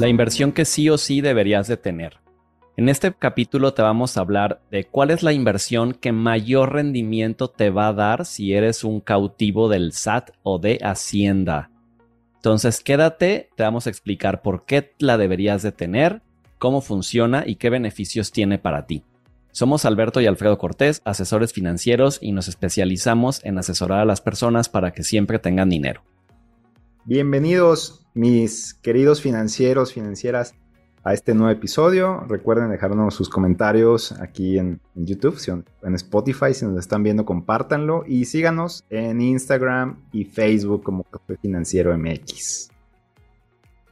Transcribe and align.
La 0.00 0.08
inversión 0.08 0.52
que 0.52 0.64
sí 0.64 0.88
o 0.88 0.96
sí 0.96 1.20
deberías 1.20 1.68
de 1.68 1.76
tener. 1.76 2.20
En 2.78 2.88
este 2.88 3.12
capítulo 3.12 3.74
te 3.74 3.82
vamos 3.82 4.16
a 4.16 4.22
hablar 4.22 4.62
de 4.70 4.84
cuál 4.84 5.10
es 5.10 5.22
la 5.22 5.34
inversión 5.34 5.92
que 5.92 6.10
mayor 6.10 6.72
rendimiento 6.72 7.48
te 7.48 7.68
va 7.68 7.88
a 7.88 7.92
dar 7.92 8.24
si 8.24 8.54
eres 8.54 8.82
un 8.82 9.02
cautivo 9.02 9.68
del 9.68 9.92
SAT 9.92 10.30
o 10.42 10.58
de 10.58 10.78
Hacienda. 10.82 11.70
Entonces 12.36 12.80
quédate, 12.80 13.50
te 13.56 13.62
vamos 13.62 13.86
a 13.86 13.90
explicar 13.90 14.40
por 14.40 14.64
qué 14.64 14.94
la 15.00 15.18
deberías 15.18 15.60
de 15.62 15.70
tener, 15.70 16.22
cómo 16.56 16.80
funciona 16.80 17.44
y 17.46 17.56
qué 17.56 17.68
beneficios 17.68 18.32
tiene 18.32 18.58
para 18.58 18.86
ti. 18.86 19.04
Somos 19.52 19.84
Alberto 19.84 20.22
y 20.22 20.26
Alfredo 20.26 20.56
Cortés, 20.56 21.02
asesores 21.04 21.52
financieros 21.52 22.20
y 22.22 22.32
nos 22.32 22.48
especializamos 22.48 23.44
en 23.44 23.58
asesorar 23.58 24.00
a 24.00 24.06
las 24.06 24.22
personas 24.22 24.70
para 24.70 24.92
que 24.92 25.02
siempre 25.02 25.38
tengan 25.38 25.68
dinero. 25.68 26.02
Bienvenidos 27.04 27.99
mis 28.14 28.74
queridos 28.74 29.20
financieros, 29.20 29.92
financieras, 29.92 30.54
a 31.02 31.14
este 31.14 31.34
nuevo 31.34 31.50
episodio. 31.50 32.20
Recuerden 32.28 32.70
dejarnos 32.70 33.14
sus 33.14 33.28
comentarios 33.28 34.12
aquí 34.20 34.58
en, 34.58 34.80
YouTube, 34.94 35.64
en 35.82 35.94
Spotify, 35.94 36.52
si 36.52 36.66
nos 36.66 36.78
están 36.78 37.02
viendo, 37.02 37.24
compártanlo 37.24 38.04
y 38.06 38.26
síganos 38.26 38.84
en 38.90 39.20
Instagram 39.20 40.02
y 40.12 40.24
Facebook 40.24 40.82
como 40.82 41.04
Café 41.04 41.36
Financiero 41.36 41.96
MX. 41.96 42.68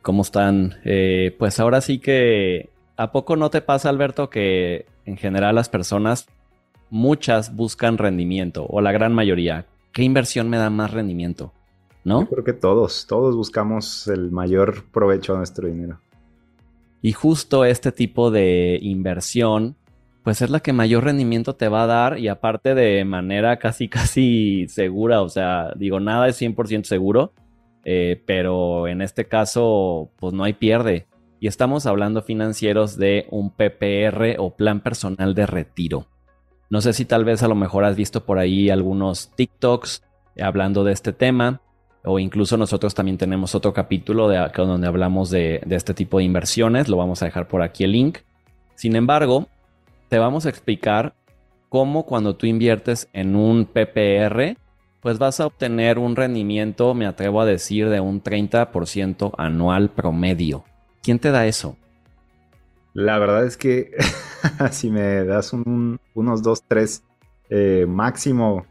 ¿Cómo 0.02 0.22
están? 0.22 0.74
Eh, 0.84 1.34
pues 1.38 1.60
ahora 1.60 1.80
sí 1.80 1.98
que, 1.98 2.70
¿a 2.96 3.10
poco 3.10 3.36
no 3.36 3.50
te 3.50 3.62
pasa, 3.62 3.88
Alberto, 3.88 4.30
que 4.30 4.86
en 5.04 5.16
general 5.16 5.54
las 5.54 5.68
personas, 5.68 6.26
muchas 6.90 7.54
buscan 7.54 7.98
rendimiento, 7.98 8.66
o 8.68 8.80
la 8.80 8.92
gran 8.92 9.12
mayoría. 9.12 9.66
¿Qué 9.92 10.02
inversión 10.02 10.48
me 10.48 10.56
da 10.56 10.70
más 10.70 10.90
rendimiento? 10.90 11.52
¿No? 12.08 12.22
Yo 12.22 12.28
creo 12.28 12.44
que 12.44 12.52
todos, 12.54 13.06
todos 13.06 13.36
buscamos 13.36 14.08
el 14.08 14.30
mayor 14.30 14.84
provecho 14.90 15.34
a 15.34 15.38
nuestro 15.38 15.68
dinero. 15.68 16.00
Y 17.02 17.12
justo 17.12 17.64
este 17.64 17.92
tipo 17.92 18.30
de 18.30 18.78
inversión, 18.82 19.76
pues 20.24 20.42
es 20.42 20.50
la 20.50 20.60
que 20.60 20.72
mayor 20.72 21.04
rendimiento 21.04 21.54
te 21.54 21.68
va 21.68 21.84
a 21.84 21.86
dar 21.86 22.18
y 22.18 22.28
aparte 22.28 22.74
de 22.74 23.04
manera 23.04 23.58
casi, 23.58 23.88
casi 23.90 24.66
segura, 24.68 25.22
o 25.22 25.28
sea, 25.28 25.72
digo, 25.76 26.00
nada 26.00 26.28
es 26.28 26.40
100% 26.40 26.84
seguro, 26.84 27.32
eh, 27.84 28.22
pero 28.26 28.88
en 28.88 29.02
este 29.02 29.26
caso, 29.26 30.10
pues 30.16 30.32
no 30.32 30.44
hay 30.44 30.54
pierde. 30.54 31.06
Y 31.40 31.46
estamos 31.46 31.86
hablando 31.86 32.22
financieros 32.22 32.96
de 32.96 33.26
un 33.30 33.50
PPR 33.50 34.36
o 34.38 34.56
plan 34.56 34.80
personal 34.80 35.34
de 35.34 35.46
retiro. 35.46 36.06
No 36.68 36.80
sé 36.80 36.92
si 36.92 37.04
tal 37.04 37.24
vez 37.24 37.42
a 37.42 37.48
lo 37.48 37.54
mejor 37.54 37.84
has 37.84 37.96
visto 37.96 38.24
por 38.24 38.38
ahí 38.38 38.70
algunos 38.70 39.30
TikToks 39.36 40.02
hablando 40.40 40.84
de 40.84 40.92
este 40.92 41.12
tema 41.12 41.60
o 42.04 42.18
incluso 42.18 42.56
nosotros 42.56 42.94
también 42.94 43.18
tenemos 43.18 43.54
otro 43.54 43.72
capítulo 43.72 44.28
de, 44.28 44.38
donde 44.56 44.86
hablamos 44.86 45.30
de, 45.30 45.60
este 45.68 45.94
tipo 45.94 46.18
de 46.18 46.24
inversiones. 46.24 46.88
Lo 46.88 46.96
vamos 46.96 47.22
a 47.22 47.26
dejar 47.26 47.48
por 47.48 47.62
aquí 47.62 47.84
el 47.84 47.92
link. 47.92 48.18
Sin 48.74 48.96
embargo, 48.96 49.48
te 50.08 50.18
vamos 50.18 50.46
a 50.46 50.48
explicar 50.48 51.14
cómo 51.68 52.06
cuando 52.06 52.36
tú 52.36 52.46
inviertes 52.46 53.08
en 53.12 53.36
un 53.36 53.66
PPR, 53.66 54.56
pues 55.00 55.18
vas 55.18 55.40
a 55.40 55.46
obtener 55.46 55.98
un 55.98 56.16
rendimiento, 56.16 56.94
me 56.94 57.06
atrevo 57.06 57.40
a 57.40 57.46
decir, 57.46 57.88
de 57.88 58.00
un 58.00 58.22
30% 58.22 59.32
anual 59.36 59.90
promedio. 59.90 60.64
¿Quién 61.02 61.18
te 61.18 61.30
da 61.30 61.46
eso? 61.46 61.76
La 62.94 63.18
verdad 63.18 63.44
es 63.44 63.56
que 63.56 63.92
si 64.70 64.90
me 64.90 65.24
das 65.24 65.52
unos 65.52 66.42
2, 66.42 66.62
3 66.66 67.02
eh, 67.50 67.86
máximo 67.88 68.66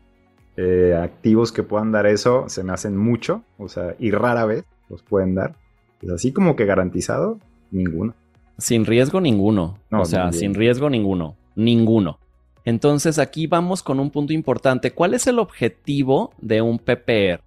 eh, 0.58 0.95
activos 1.02 1.52
que 1.52 1.63
puedan 1.63 1.91
dar 1.91 2.05
eso, 2.05 2.45
se 2.50 2.63
me 2.63 2.73
hacen 2.73 2.97
mucho, 2.97 3.44
o 3.58 3.69
sea, 3.69 3.95
y 4.00 4.11
rara 4.11 4.45
vez 4.45 4.66
los 4.89 5.03
pueden 5.03 5.36
dar. 5.36 5.55
Es 6.02 6.09
así 6.09 6.33
como 6.33 6.55
que 6.55 6.66
garantizado, 6.66 7.39
ninguno. 7.72 8.14
Sin 8.58 8.86
riesgo 8.86 9.22
ninguno. 9.22 9.80
o 9.91 10.05
sea, 10.05 10.31
sin 10.31 10.53
riesgo 10.53 10.89
ninguno. 10.89 11.38
Ninguno. 11.55 12.19
Entonces 12.66 13.19
aquí 13.19 13.48
vamos 13.48 13.81
con 13.81 13.99
un 13.99 14.11
punto 14.11 14.33
importante. 14.33 14.92
¿Cuál 14.92 15.14
es 15.14 15.27
el 15.27 15.39
objetivo 15.39 16.31
de 16.39 16.61
un 16.61 16.80
PPR? 16.80 17.42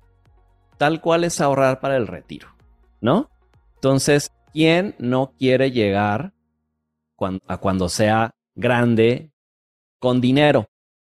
Tal 0.78 1.00
cual 1.00 1.24
es 1.24 1.40
ahorrar 1.40 1.80
para 1.80 1.96
el 1.96 2.06
retiro, 2.06 2.48
¿no? 3.00 3.28
Entonces, 3.74 4.30
¿Quién 4.52 4.96
no 4.98 5.32
quiere 5.38 5.70
llegar 5.70 6.32
a 7.46 7.56
cuando 7.58 7.88
sea 7.88 8.34
grande 8.54 9.30
con 10.00 10.20
dinero? 10.20 10.66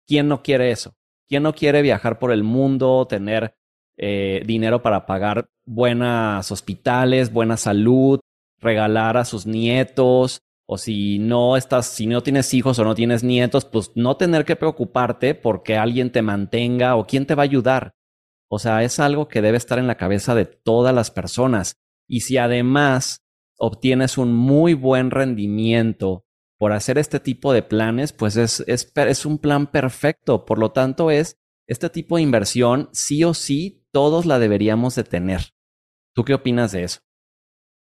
¿Quién 0.06 0.26
no 0.26 0.42
quiere 0.42 0.72
eso? 0.72 0.94
¿Quién 1.28 1.42
no 1.42 1.54
quiere 1.54 1.82
viajar 1.82 2.18
por 2.18 2.32
el 2.32 2.42
mundo, 2.42 3.06
tener 3.06 3.54
eh, 3.98 4.42
dinero 4.46 4.82
para 4.82 5.04
pagar 5.04 5.50
buenos 5.66 6.50
hospitales, 6.50 7.32
buena 7.32 7.56
salud, 7.56 8.20
regalar 8.58 9.16
a 9.18 9.24
sus 9.24 9.46
nietos? 9.46 10.40
O 10.66 10.78
si 10.78 11.18
no 11.18 11.56
estás, 11.56 11.86
si 11.86 12.06
no 12.06 12.22
tienes 12.22 12.52
hijos 12.54 12.78
o 12.78 12.84
no 12.84 12.94
tienes 12.94 13.24
nietos, 13.24 13.64
pues 13.64 13.92
no 13.94 14.16
tener 14.16 14.44
que 14.44 14.56
preocuparte 14.56 15.34
porque 15.34 15.76
alguien 15.76 16.12
te 16.12 16.22
mantenga 16.22 16.96
o 16.96 17.06
quién 17.06 17.26
te 17.26 17.34
va 17.34 17.42
a 17.42 17.44
ayudar. 17.44 17.94
O 18.50 18.58
sea, 18.58 18.82
es 18.82 18.98
algo 18.98 19.28
que 19.28 19.42
debe 19.42 19.58
estar 19.58 19.78
en 19.78 19.86
la 19.86 19.96
cabeza 19.96 20.34
de 20.34 20.46
todas 20.46 20.94
las 20.94 21.10
personas. 21.10 21.76
Y 22.06 22.20
si 22.20 22.38
además 22.38 23.20
obtienes 23.58 24.16
un 24.16 24.34
muy 24.34 24.74
buen 24.74 25.10
rendimiento 25.10 26.24
por 26.58 26.72
hacer 26.72 26.98
este 26.98 27.20
tipo 27.20 27.52
de 27.52 27.62
planes, 27.62 28.12
pues 28.12 28.36
es, 28.36 28.64
es, 28.66 29.26
un 29.26 29.38
plan 29.38 29.68
perfecto. 29.68 30.44
Por 30.44 30.58
lo 30.58 30.72
tanto, 30.72 31.10
es 31.10 31.38
este 31.66 31.88
tipo 31.88 32.16
de 32.16 32.22
inversión, 32.22 32.88
sí 32.92 33.24
o 33.24 33.32
sí, 33.32 33.86
todos 33.92 34.26
la 34.26 34.38
deberíamos 34.38 34.94
de 34.96 35.04
tener. 35.04 35.54
¿Tú 36.14 36.24
qué 36.24 36.34
opinas 36.34 36.72
de 36.72 36.82
eso? 36.84 37.00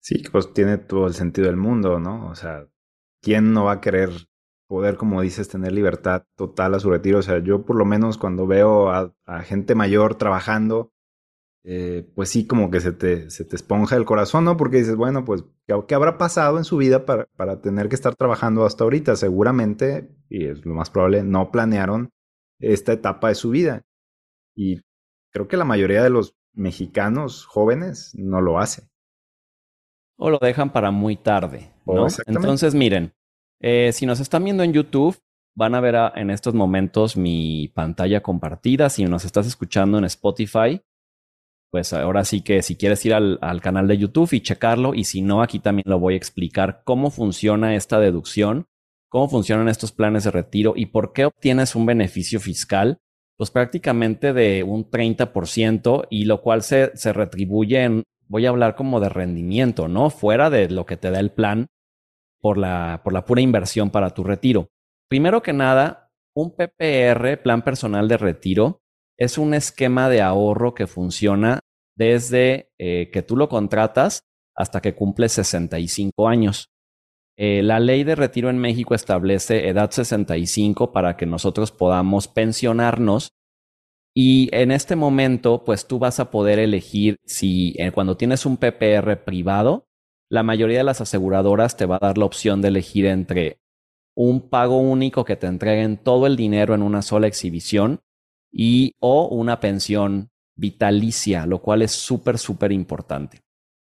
Sí, 0.01 0.23
pues 0.31 0.55
tiene 0.55 0.79
todo 0.79 1.07
el 1.07 1.15
sentido 1.15 1.49
del 1.49 1.57
mundo, 1.57 1.99
¿no? 1.99 2.29
O 2.29 2.35
sea, 2.35 2.67
¿quién 3.21 3.53
no 3.53 3.65
va 3.65 3.73
a 3.73 3.81
querer 3.81 4.11
poder, 4.69 4.97
como 4.97 5.21
dices, 5.21 5.49
tener 5.49 5.73
libertad 5.73 6.25
total 6.37 6.75
a 6.75 6.81
su 6.81 6.91
retiro? 6.91 7.19
O 7.19 7.23
sea, 7.23 7.41
yo 7.41 7.67
por 7.67 7.77
lo 7.77 7.85
menos 7.85 8.19
cuando 8.19 8.47
veo 8.47 8.91
a 8.91 9.13
gente 9.43 9.75
mayor 9.75 10.15
trabajando, 10.15 10.93
eh, 11.63 12.11
pues 12.15 12.31
sí, 12.31 12.47
como 12.47 12.71
que 12.71 12.81
se 12.81 12.93
te, 12.93 13.31
se 13.31 13.45
te 13.45 13.57
esponja 13.57 13.97
el 13.97 14.07
corazón, 14.07 14.45
¿no? 14.45 14.57
Porque 14.57 14.79
dices, 14.79 14.97
bueno, 14.97 15.25
pues, 15.25 15.45
¿qué, 15.67 15.95
habrá 15.95 16.17
pasado 16.17 16.57
en 16.57 16.65
su 16.65 16.79
vida 16.79 17.05
para, 17.05 17.27
para, 17.37 17.61
tener 17.61 17.89
que 17.89 17.95
estar 17.95 18.15
trabajando 18.17 18.65
hasta 18.65 18.85
ahorita? 18.85 19.17
Seguramente, 19.17 20.11
y 20.29 20.47
es 20.47 20.65
lo 20.65 20.75
más 20.75 20.91
probable, 20.91 21.23
no 21.23 21.51
planearon 21.51 22.11
esta 22.61 22.93
etapa 22.93 23.29
de 23.29 23.35
su 23.35 23.51
vida. 23.51 23.83
Y 24.55 24.81
creo 25.33 25.49
que 25.49 25.57
la 25.57 25.65
mayoría 25.65 26.03
de 26.03 26.11
los 26.11 26.35
mexicanos 26.55 27.45
jóvenes 27.45 28.13
no 28.15 28.41
lo 28.41 28.59
hace. 28.59 28.89
O 30.17 30.31
lo 30.31 30.39
dejan 30.39 30.73
para 30.73 30.91
muy 30.91 31.17
tarde, 31.17 31.73
¿no? 31.87 32.07
Entonces, 32.27 32.75
miren, 32.75 33.15
eh, 33.61 33.93
si 33.93 34.07
nos 34.07 34.21
están 34.21 34.45
viendo 34.45 34.63
en 34.63 34.73
YouTube, 34.73 35.19
van 35.55 35.75
a 35.75 35.81
ver 35.81 35.97
en 36.15 36.31
estos 36.31 36.55
momentos 36.55 37.17
mi 37.17 37.69
pantalla 37.69 38.23
compartida. 38.23 38.89
Si 38.89 39.05
nos 39.05 39.25
estás 39.25 39.47
escuchando 39.47 39.99
en 39.99 40.05
Spotify, 40.05 40.83
pues 41.71 41.93
ahora 41.93 42.25
sí 42.25 42.43
que 42.43 42.63
si 42.63 42.77
quieres 42.77 43.05
ir 43.07 43.15
al, 43.15 43.61
canal 43.61 43.87
de 43.87 43.99
YouTube 43.99 44.33
y 44.33 44.41
checarlo, 44.41 44.95
y 44.95 45.05
si 45.05 45.23
no, 45.23 45.43
aquí 45.43 45.61
también 45.61 45.85
lo 45.87 45.99
voy 45.99 46.15
a 46.15 46.17
explicar 46.17 46.83
cómo 46.85 47.11
funciona 47.11 47.75
esta 47.75 48.01
deducción, 48.01 48.67
cómo 49.09 49.29
funcionan 49.29 49.69
estos 49.69 49.93
planes 49.93 50.25
de 50.25 50.33
retiro 50.33 50.75
y 50.77 50.87
por 50.87 51.13
qué 51.13 51.27
obtienes 51.27 51.75
un 51.75 51.87
beneficio 51.87 52.41
fiscal, 52.41 52.99
pues 53.37 53.51
prácticamente 53.51 54.33
de 54.33 54.65
un 54.65 54.91
30% 54.91 56.07
y 56.11 56.25
lo 56.25 56.43
cual 56.43 56.63
se, 56.63 56.91
se 56.97 57.13
retribuye 57.13 57.85
en, 57.85 58.03
voy 58.27 58.47
a 58.47 58.51
hablar 58.51 58.75
como 58.75 59.01
de 59.01 59.09
rendimiento, 59.09 59.89
¿no? 59.89 60.11
Fuera 60.11 60.51
de 60.51 60.69
lo 60.69 60.87
que 60.87 60.97
te 60.97 61.11
da 61.11 61.21
el 61.21 61.31
plan 61.31 61.69
por 62.41 62.59
la, 62.59 63.01
por 63.05 63.13
la 63.13 63.25
pura 63.25 63.41
inversión 63.41 63.91
para 63.91 64.11
tu 64.11 64.25
retiro. 64.25 64.69
Primero 65.09 65.43
que 65.43 65.53
nada, 65.53 66.11
un 66.35 66.55
PPR, 66.55 67.43
plan 67.43 67.63
personal 67.63 68.09
de 68.09 68.17
retiro, 68.17 68.80
es 69.21 69.37
un 69.37 69.53
esquema 69.55 70.09
de 70.09 70.23
ahorro 70.23 70.75
que 70.75 70.87
funciona 70.87 71.61
desde 71.95 72.71
eh, 72.79 73.11
que 73.13 73.23
tú 73.23 73.37
lo 73.37 73.49
contratas 73.51 74.25
hasta 74.57 74.81
que 74.81 74.95
cumple 74.95 75.29
65 75.29 76.27
años. 76.27 76.71
Eh, 77.37 77.63
la 77.63 77.81
ley 77.81 78.03
de 78.03 78.15
retiro 78.15 78.49
en 78.49 78.59
México 78.59 78.95
establece 78.95 79.69
edad 79.69 79.91
65 79.91 80.93
para 80.93 81.17
que 81.17 81.27
nosotros 81.27 81.71
podamos 81.71 82.29
pensionarnos 82.29 83.35
y 84.15 84.49
en 84.53 84.73
este 84.73 84.97
momento, 84.97 85.65
pues 85.65 85.87
tú 85.87 85.99
vas 85.99 86.19
a 86.19 86.31
poder 86.31 86.59
elegir 86.59 87.19
si 87.25 87.75
eh, 87.79 87.93
cuando 87.93 88.17
tienes 88.17 88.45
un 88.45 88.57
PPR 88.57 89.23
privado, 89.25 89.87
la 90.31 90.43
mayoría 90.43 90.79
de 90.79 90.85
las 90.85 91.01
aseguradoras 91.01 91.77
te 91.77 91.87
va 91.87 91.97
a 91.97 92.07
dar 92.07 92.19
la 92.19 92.25
opción 92.25 92.63
de 92.63 92.69
elegir 92.69 93.07
entre 93.07 93.61
un 94.17 94.49
pago 94.49 94.79
único 94.79 95.25
que 95.25 95.37
te 95.37 95.47
entreguen 95.47 95.99
todo 95.99 96.27
el 96.27 96.37
dinero 96.37 96.75
en 96.75 96.83
una 96.83 97.03
sola 97.03 97.27
exhibición 97.27 98.01
y 98.53 98.95
o 99.01 99.29
una 99.29 99.61
pensión 99.61 100.31
vitalicia, 100.57 101.47
lo 101.47 101.61
cual 101.61 101.83
es 101.83 101.93
súper, 101.93 102.39
súper 102.39 102.73
importante. 102.73 103.41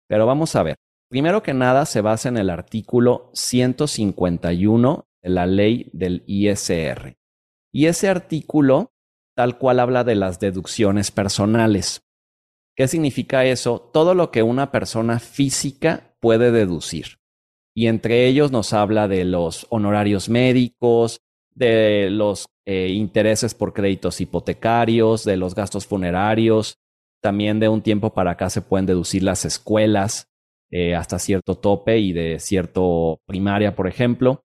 Pero 0.07 0.25
vamos 0.25 0.55
a 0.55 0.63
ver. 0.63 0.75
Primero 1.09 1.43
que 1.43 1.53
nada, 1.53 1.85
se 1.85 2.01
basa 2.01 2.29
en 2.29 2.37
el 2.37 2.49
artículo 2.49 3.31
151 3.33 5.05
de 5.21 5.29
la 5.29 5.45
ley 5.45 5.89
del 5.93 6.23
ISR. 6.25 7.17
Y 7.73 7.85
ese 7.87 8.07
artículo 8.07 8.91
tal 9.35 9.57
cual 9.57 9.79
habla 9.79 10.03
de 10.03 10.15
las 10.15 10.39
deducciones 10.39 11.11
personales. 11.11 12.03
¿Qué 12.75 12.87
significa 12.87 13.45
eso? 13.45 13.89
Todo 13.93 14.13
lo 14.13 14.31
que 14.31 14.43
una 14.43 14.71
persona 14.71 15.19
física 15.19 16.15
puede 16.19 16.51
deducir. 16.51 17.19
Y 17.73 17.87
entre 17.87 18.27
ellos 18.27 18.51
nos 18.51 18.73
habla 18.73 19.07
de 19.07 19.25
los 19.25 19.65
honorarios 19.69 20.29
médicos, 20.29 21.21
de 21.53 22.09
los 22.11 22.47
eh, 22.65 22.89
intereses 22.89 23.53
por 23.53 23.73
créditos 23.73 24.21
hipotecarios, 24.21 25.23
de 25.23 25.37
los 25.37 25.55
gastos 25.55 25.87
funerarios. 25.87 26.77
También 27.21 27.59
de 27.59 27.69
un 27.69 27.81
tiempo 27.81 28.13
para 28.13 28.31
acá 28.31 28.49
se 28.49 28.61
pueden 28.61 28.85
deducir 28.85 29.23
las 29.23 29.45
escuelas 29.45 30.27
eh, 30.71 30.95
hasta 30.95 31.19
cierto 31.19 31.57
tope 31.57 31.99
y 31.99 32.13
de 32.13 32.39
cierto 32.39 33.21
primaria, 33.25 33.75
por 33.75 33.87
ejemplo. 33.87 34.43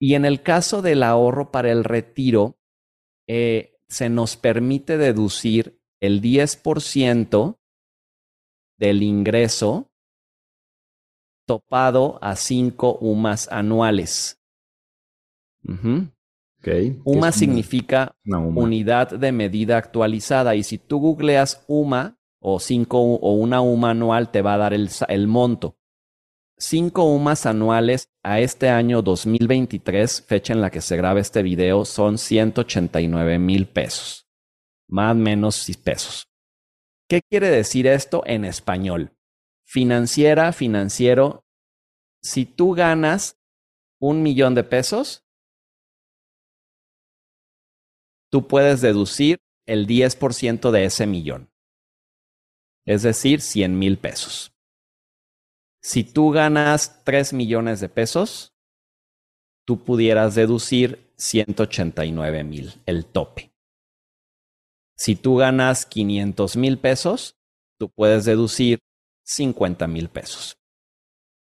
Y 0.00 0.14
en 0.14 0.24
el 0.24 0.42
caso 0.42 0.82
del 0.82 1.02
ahorro 1.02 1.52
para 1.52 1.70
el 1.70 1.84
retiro, 1.84 2.58
eh, 3.28 3.78
se 3.88 4.08
nos 4.08 4.36
permite 4.36 4.98
deducir 4.98 5.80
el 6.00 6.20
10% 6.20 7.60
del 8.78 9.02
ingreso 9.02 9.92
topado 11.46 12.18
a 12.22 12.34
5 12.34 12.98
UMAS 13.00 13.46
anuales. 13.52 14.40
UMA 17.04 17.32
significa 17.32 18.14
unidad 18.24 19.10
de 19.10 19.32
medida 19.32 19.76
actualizada 19.76 20.54
y 20.54 20.62
si 20.62 20.78
tú 20.78 21.00
googleas 21.00 21.64
UMA 21.66 22.18
o, 22.40 22.60
cinco, 22.60 23.00
o 23.00 23.32
una 23.34 23.60
UMA 23.60 23.90
anual 23.90 24.30
te 24.30 24.42
va 24.42 24.54
a 24.54 24.58
dar 24.58 24.74
el, 24.74 24.88
el 25.08 25.26
monto. 25.26 25.76
5 26.62 27.02
UMAs 27.02 27.46
anuales 27.46 28.12
a 28.22 28.38
este 28.38 28.68
año 28.68 29.02
2023, 29.02 30.22
fecha 30.22 30.52
en 30.52 30.60
la 30.60 30.70
que 30.70 30.80
se 30.80 30.96
graba 30.96 31.18
este 31.18 31.42
video, 31.42 31.84
son 31.84 32.18
189 32.18 33.40
mil 33.40 33.66
pesos. 33.66 34.28
Más 34.88 35.10
o 35.12 35.16
menos 35.16 35.56
6 35.56 35.76
pesos. 35.78 36.28
¿Qué 37.08 37.20
quiere 37.28 37.50
decir 37.50 37.88
esto 37.88 38.22
en 38.26 38.44
español? 38.44 39.12
Financiera, 39.66 40.52
financiero, 40.52 41.44
si 42.22 42.46
tú 42.46 42.74
ganas 42.74 43.40
un 44.00 44.22
millón 44.22 44.54
de 44.54 44.62
pesos, 44.62 45.21
tú 48.32 48.48
puedes 48.48 48.80
deducir 48.80 49.40
el 49.66 49.86
10% 49.86 50.70
de 50.70 50.86
ese 50.86 51.06
millón. 51.06 51.50
Es 52.86 53.02
decir, 53.02 53.42
100 53.42 53.78
mil 53.78 53.98
pesos. 53.98 54.54
Si 55.82 56.02
tú 56.02 56.30
ganas 56.30 57.04
3 57.04 57.34
millones 57.34 57.80
de 57.80 57.90
pesos, 57.90 58.54
tú 59.66 59.84
pudieras 59.84 60.34
deducir 60.34 61.12
189 61.16 62.42
mil, 62.42 62.72
el 62.86 63.04
tope. 63.04 63.52
Si 64.96 65.14
tú 65.14 65.36
ganas 65.36 65.84
500 65.84 66.56
mil 66.56 66.78
pesos, 66.78 67.36
tú 67.78 67.90
puedes 67.90 68.24
deducir 68.24 68.78
50 69.24 69.86
mil 69.88 70.08
pesos. 70.08 70.56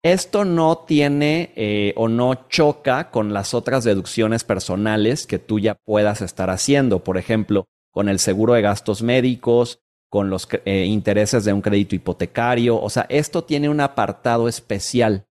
Esto 0.04 0.44
no 0.44 0.78
tiene 0.78 1.52
eh, 1.56 1.92
o 1.96 2.08
no 2.08 2.48
choca 2.48 3.10
con 3.10 3.32
las 3.32 3.52
otras 3.52 3.82
deducciones 3.82 4.44
personales 4.44 5.26
que 5.26 5.40
tú 5.40 5.58
ya 5.58 5.74
puedas 5.74 6.22
estar 6.22 6.50
haciendo. 6.50 7.02
Por 7.02 7.18
ejemplo, 7.18 7.66
con 7.90 8.08
el 8.08 8.20
seguro 8.20 8.54
de 8.54 8.62
gastos 8.62 9.02
médicos, 9.02 9.80
con 10.08 10.30
los 10.30 10.48
eh, 10.64 10.84
intereses 10.84 11.44
de 11.44 11.52
un 11.52 11.62
crédito 11.62 11.96
hipotecario. 11.96 12.80
O 12.80 12.88
sea, 12.90 13.06
esto 13.08 13.42
tiene 13.42 13.68
un 13.68 13.80
apartado 13.80 14.46
especial. 14.46 15.26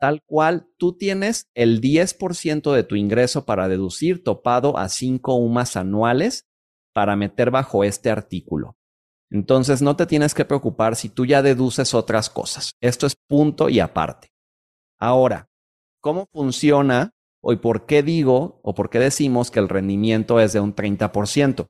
Tal 0.00 0.22
cual, 0.26 0.66
tú 0.78 0.96
tienes 0.96 1.50
el 1.54 1.80
10% 1.80 2.72
de 2.72 2.84
tu 2.84 2.96
ingreso 2.96 3.44
para 3.44 3.68
deducir 3.68 4.24
topado 4.24 4.78
a 4.78 4.88
5 4.88 5.34
UMAS 5.34 5.76
anuales 5.76 6.46
para 6.94 7.16
meter 7.16 7.50
bajo 7.50 7.84
este 7.84 8.10
artículo. 8.10 8.76
Entonces 9.34 9.82
no 9.82 9.96
te 9.96 10.06
tienes 10.06 10.32
que 10.32 10.44
preocupar 10.44 10.94
si 10.94 11.08
tú 11.08 11.26
ya 11.26 11.42
deduces 11.42 11.92
otras 11.92 12.30
cosas. 12.30 12.70
Esto 12.80 13.04
es 13.04 13.16
punto 13.16 13.68
y 13.68 13.80
aparte. 13.80 14.28
Ahora, 15.00 15.48
¿cómo 16.00 16.26
funciona 16.32 17.10
o 17.42 17.52
por 17.56 17.84
qué 17.84 18.04
digo 18.04 18.60
o 18.62 18.76
por 18.76 18.90
qué 18.90 19.00
decimos 19.00 19.50
que 19.50 19.58
el 19.58 19.68
rendimiento 19.68 20.38
es 20.38 20.52
de 20.52 20.60
un 20.60 20.72
30%? 20.72 21.66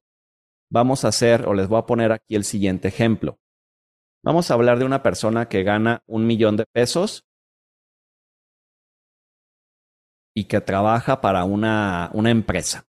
Vamos 0.71 1.07
a 1.07 1.09
hacer 1.09 1.49
o 1.49 1.55
les 1.55 1.67
voy 1.67 1.79
a 1.79 1.87
poner 1.87 2.13
aquí 2.13 2.35
el 2.35 2.45
siguiente 2.45 2.89
ejemplo. 2.89 3.39
Vamos 4.23 4.51
a 4.51 4.55
hablar 4.55 4.79
de 4.79 4.85
una 4.85 5.03
persona 5.03 5.49
que 5.49 5.63
gana 5.63 6.03
un 6.07 6.27
millón 6.27 6.59
de 6.59 6.67
pesos 6.71 7.25
y 10.37 10.45
que 10.45 10.61
trabaja 10.61 11.23
para 11.23 11.45
una, 11.45 12.11
una 12.13 12.31
empresa. 12.31 12.85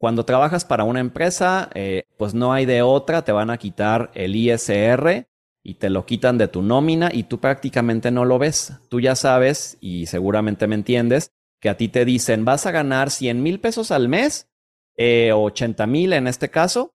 Cuando 0.00 0.24
trabajas 0.24 0.64
para 0.64 0.84
una 0.84 1.00
empresa, 1.00 1.68
eh, 1.74 2.04
pues 2.16 2.32
no 2.32 2.54
hay 2.54 2.64
de 2.64 2.80
otra, 2.80 3.22
te 3.22 3.32
van 3.32 3.50
a 3.50 3.58
quitar 3.58 4.10
el 4.14 4.34
ISR 4.34 5.28
y 5.62 5.74
te 5.74 5.90
lo 5.90 6.06
quitan 6.06 6.38
de 6.38 6.48
tu 6.48 6.62
nómina 6.62 7.10
y 7.12 7.24
tú 7.24 7.38
prácticamente 7.38 8.10
no 8.10 8.24
lo 8.24 8.38
ves. 8.38 8.72
Tú 8.88 8.98
ya 9.00 9.14
sabes 9.14 9.76
y 9.78 10.06
seguramente 10.06 10.66
me 10.66 10.74
entiendes 10.74 11.32
que 11.60 11.68
a 11.68 11.76
ti 11.76 11.88
te 11.88 12.06
dicen 12.06 12.46
vas 12.46 12.64
a 12.64 12.70
ganar 12.70 13.10
100 13.10 13.42
mil 13.42 13.60
pesos 13.60 13.90
al 13.90 14.08
mes, 14.08 14.48
eh, 14.96 15.32
80 15.34 15.86
mil 15.86 16.14
en 16.14 16.28
este 16.28 16.48
caso, 16.48 16.94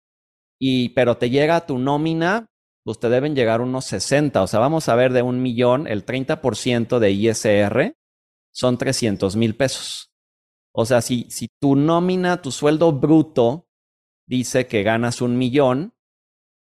y, 0.59 0.89
pero 0.89 1.18
te 1.18 1.31
llega 1.31 1.65
tu 1.65 1.80
nómina, 1.80 2.51
pues 2.83 3.00
te 3.00 3.09
deben 3.09 3.33
llegar 3.33 3.62
unos 3.62 3.86
60. 3.86 4.44
O 4.44 4.45
sea, 4.45 4.59
vamos 4.59 4.89
a 4.89 4.95
ver 4.95 5.12
de 5.12 5.24
un 5.24 5.42
millón, 5.42 5.88
el 5.88 6.06
30% 6.06 7.00
de 7.00 7.09
ISR 7.09 7.95
son 8.51 8.77
300 8.77 9.36
mil 9.38 9.56
pesos. 9.56 10.11
O 10.74 10.86
sea, 10.86 11.02
si, 11.02 11.28
si 11.30 11.50
tu 11.60 11.76
nómina, 11.76 12.42
tu 12.42 12.52
sueldo 12.52 12.92
bruto 12.94 13.68
dice 14.28 14.68
que 14.68 14.84
ganas 14.84 15.22
un 15.22 15.38
millón, 15.38 15.94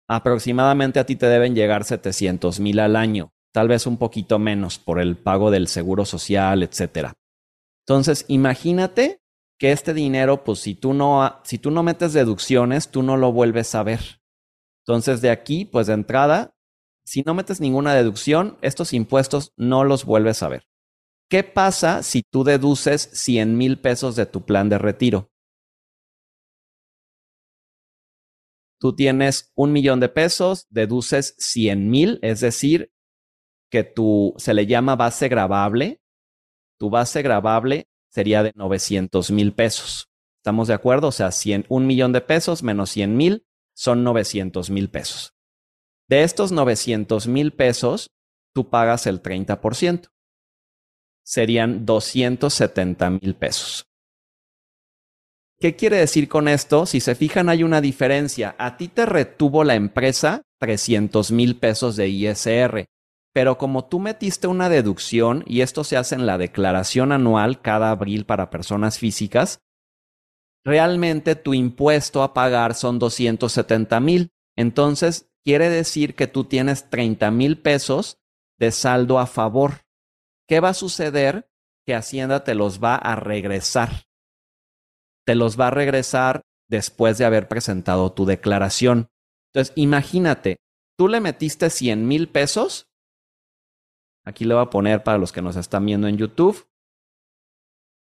aproximadamente 0.07 0.99
a 0.99 1.05
ti 1.05 1.15
te 1.15 1.27
deben 1.27 1.55
llegar 1.55 1.83
700 1.83 2.59
mil 2.59 2.79
al 2.79 2.95
año, 2.95 3.31
tal 3.51 3.67
vez 3.67 3.87
un 3.87 3.97
poquito 3.97 4.39
menos 4.39 4.77
por 4.79 4.99
el 4.99 5.17
pago 5.17 5.51
del 5.51 5.67
seguro 5.67 6.05
social, 6.05 6.63
etc. 6.63 7.11
Entonces, 7.85 8.25
imagínate 8.27 9.21
que 9.59 9.71
este 9.71 9.93
dinero, 9.93 10.43
pues 10.43 10.59
si 10.59 10.75
tú 10.75 10.93
no, 10.93 11.39
si 11.43 11.57
tú 11.57 11.71
no 11.71 11.83
metes 11.83 12.13
deducciones, 12.13 12.91
tú 12.91 13.01
no 13.01 13.17
lo 13.17 13.31
vuelves 13.31 13.73
a 13.73 13.83
ver. 13.83 14.21
Entonces, 14.85 15.21
de 15.21 15.31
aquí, 15.31 15.65
pues 15.65 15.87
de 15.87 15.93
entrada, 15.93 16.53
si 17.03 17.23
no 17.23 17.33
metes 17.33 17.59
ninguna 17.59 17.95
deducción, 17.95 18.57
estos 18.61 18.93
impuestos 18.93 19.53
no 19.57 19.83
los 19.83 20.05
vuelves 20.05 20.43
a 20.43 20.49
ver. 20.49 20.67
¿Qué 21.29 21.43
pasa 21.43 22.03
si 22.03 22.23
tú 22.23 22.45
deduces 22.45 23.09
100 23.11 23.57
mil 23.57 23.81
pesos 23.81 24.15
de 24.15 24.25
tu 24.25 24.45
plan 24.45 24.69
de 24.69 24.77
retiro? 24.77 25.29
Tú 28.79 28.95
tienes 28.95 29.51
un 29.53 29.73
millón 29.73 29.99
de 29.99 30.07
pesos, 30.07 30.67
deduces 30.69 31.35
100 31.39 31.89
mil, 31.89 32.19
es 32.21 32.39
decir, 32.39 32.91
que 33.69 33.83
tu, 33.83 34.35
se 34.37 34.53
le 34.53 34.67
llama 34.67 34.95
base 34.95 35.27
grabable. 35.27 35.99
Tu 36.79 36.89
base 36.89 37.21
grabable 37.21 37.89
sería 38.09 38.41
de 38.41 38.53
900 38.55 39.29
mil 39.31 39.53
pesos. 39.53 40.07
¿Estamos 40.39 40.69
de 40.69 40.75
acuerdo? 40.75 41.09
O 41.09 41.11
sea, 41.11 41.31
100, 41.31 41.65
un 41.67 41.87
millón 41.87 42.13
de 42.13 42.21
pesos 42.21 42.63
menos 42.63 42.91
100 42.91 43.17
mil 43.17 43.45
son 43.75 44.05
900 44.05 44.69
mil 44.69 44.89
pesos. 44.89 45.33
De 46.07 46.23
estos 46.23 46.53
900 46.53 47.27
mil 47.27 47.51
pesos, 47.51 48.11
tú 48.53 48.69
pagas 48.69 49.07
el 49.07 49.21
30% 49.21 50.07
serían 51.27 51.85
270 51.85 53.09
mil 53.09 53.35
pesos. 53.35 53.85
¿Qué 55.59 55.75
quiere 55.75 55.97
decir 55.97 56.29
con 56.29 56.47
esto? 56.47 56.85
Si 56.85 57.01
se 57.01 57.15
fijan, 57.15 57.49
hay 57.49 57.63
una 57.63 57.81
diferencia. 57.81 58.55
A 58.57 58.77
ti 58.77 58.87
te 58.87 59.05
retuvo 59.05 59.65
la 59.65 59.75
empresa 59.75 60.43
300 60.59 61.31
mil 61.31 61.57
pesos 61.57 61.97
de 61.97 62.07
ISR, 62.07 62.85
pero 63.33 63.57
como 63.57 63.85
tú 63.85 63.99
metiste 63.99 64.47
una 64.47 64.69
deducción, 64.69 65.43
y 65.45 65.61
esto 65.61 65.83
se 65.83 65.97
hace 65.97 66.15
en 66.15 66.25
la 66.27 66.37
declaración 66.37 67.11
anual 67.11 67.61
cada 67.61 67.91
abril 67.91 68.25
para 68.25 68.49
personas 68.49 68.97
físicas, 68.97 69.59
realmente 70.63 71.35
tu 71.35 71.53
impuesto 71.53 72.23
a 72.23 72.33
pagar 72.33 72.73
son 72.73 72.99
270 72.99 73.99
mil. 73.99 74.31
Entonces, 74.55 75.29
quiere 75.43 75.69
decir 75.69 76.15
que 76.15 76.27
tú 76.27 76.45
tienes 76.45 76.89
30 76.89 77.31
mil 77.31 77.59
pesos 77.59 78.17
de 78.57 78.71
saldo 78.71 79.19
a 79.19 79.27
favor. 79.27 79.86
¿Qué 80.47 80.59
va 80.59 80.69
a 80.69 80.73
suceder? 80.73 81.49
Que 81.85 81.95
Hacienda 81.95 82.43
te 82.43 82.55
los 82.55 82.83
va 82.83 82.95
a 82.95 83.15
regresar. 83.15 84.07
Te 85.25 85.35
los 85.35 85.59
va 85.59 85.67
a 85.67 85.71
regresar 85.71 86.43
después 86.69 87.17
de 87.17 87.25
haber 87.25 87.47
presentado 87.47 88.11
tu 88.11 88.25
declaración. 88.25 89.09
Entonces, 89.53 89.73
imagínate, 89.75 90.57
tú 90.97 91.07
le 91.07 91.21
metiste 91.21 91.69
100 91.69 92.07
mil 92.07 92.29
pesos. 92.29 92.89
Aquí 94.25 94.45
le 94.45 94.53
voy 94.53 94.63
a 94.63 94.69
poner 94.69 95.03
para 95.03 95.17
los 95.17 95.31
que 95.31 95.41
nos 95.41 95.55
están 95.55 95.85
viendo 95.85 96.07
en 96.07 96.17
YouTube. 96.17 96.67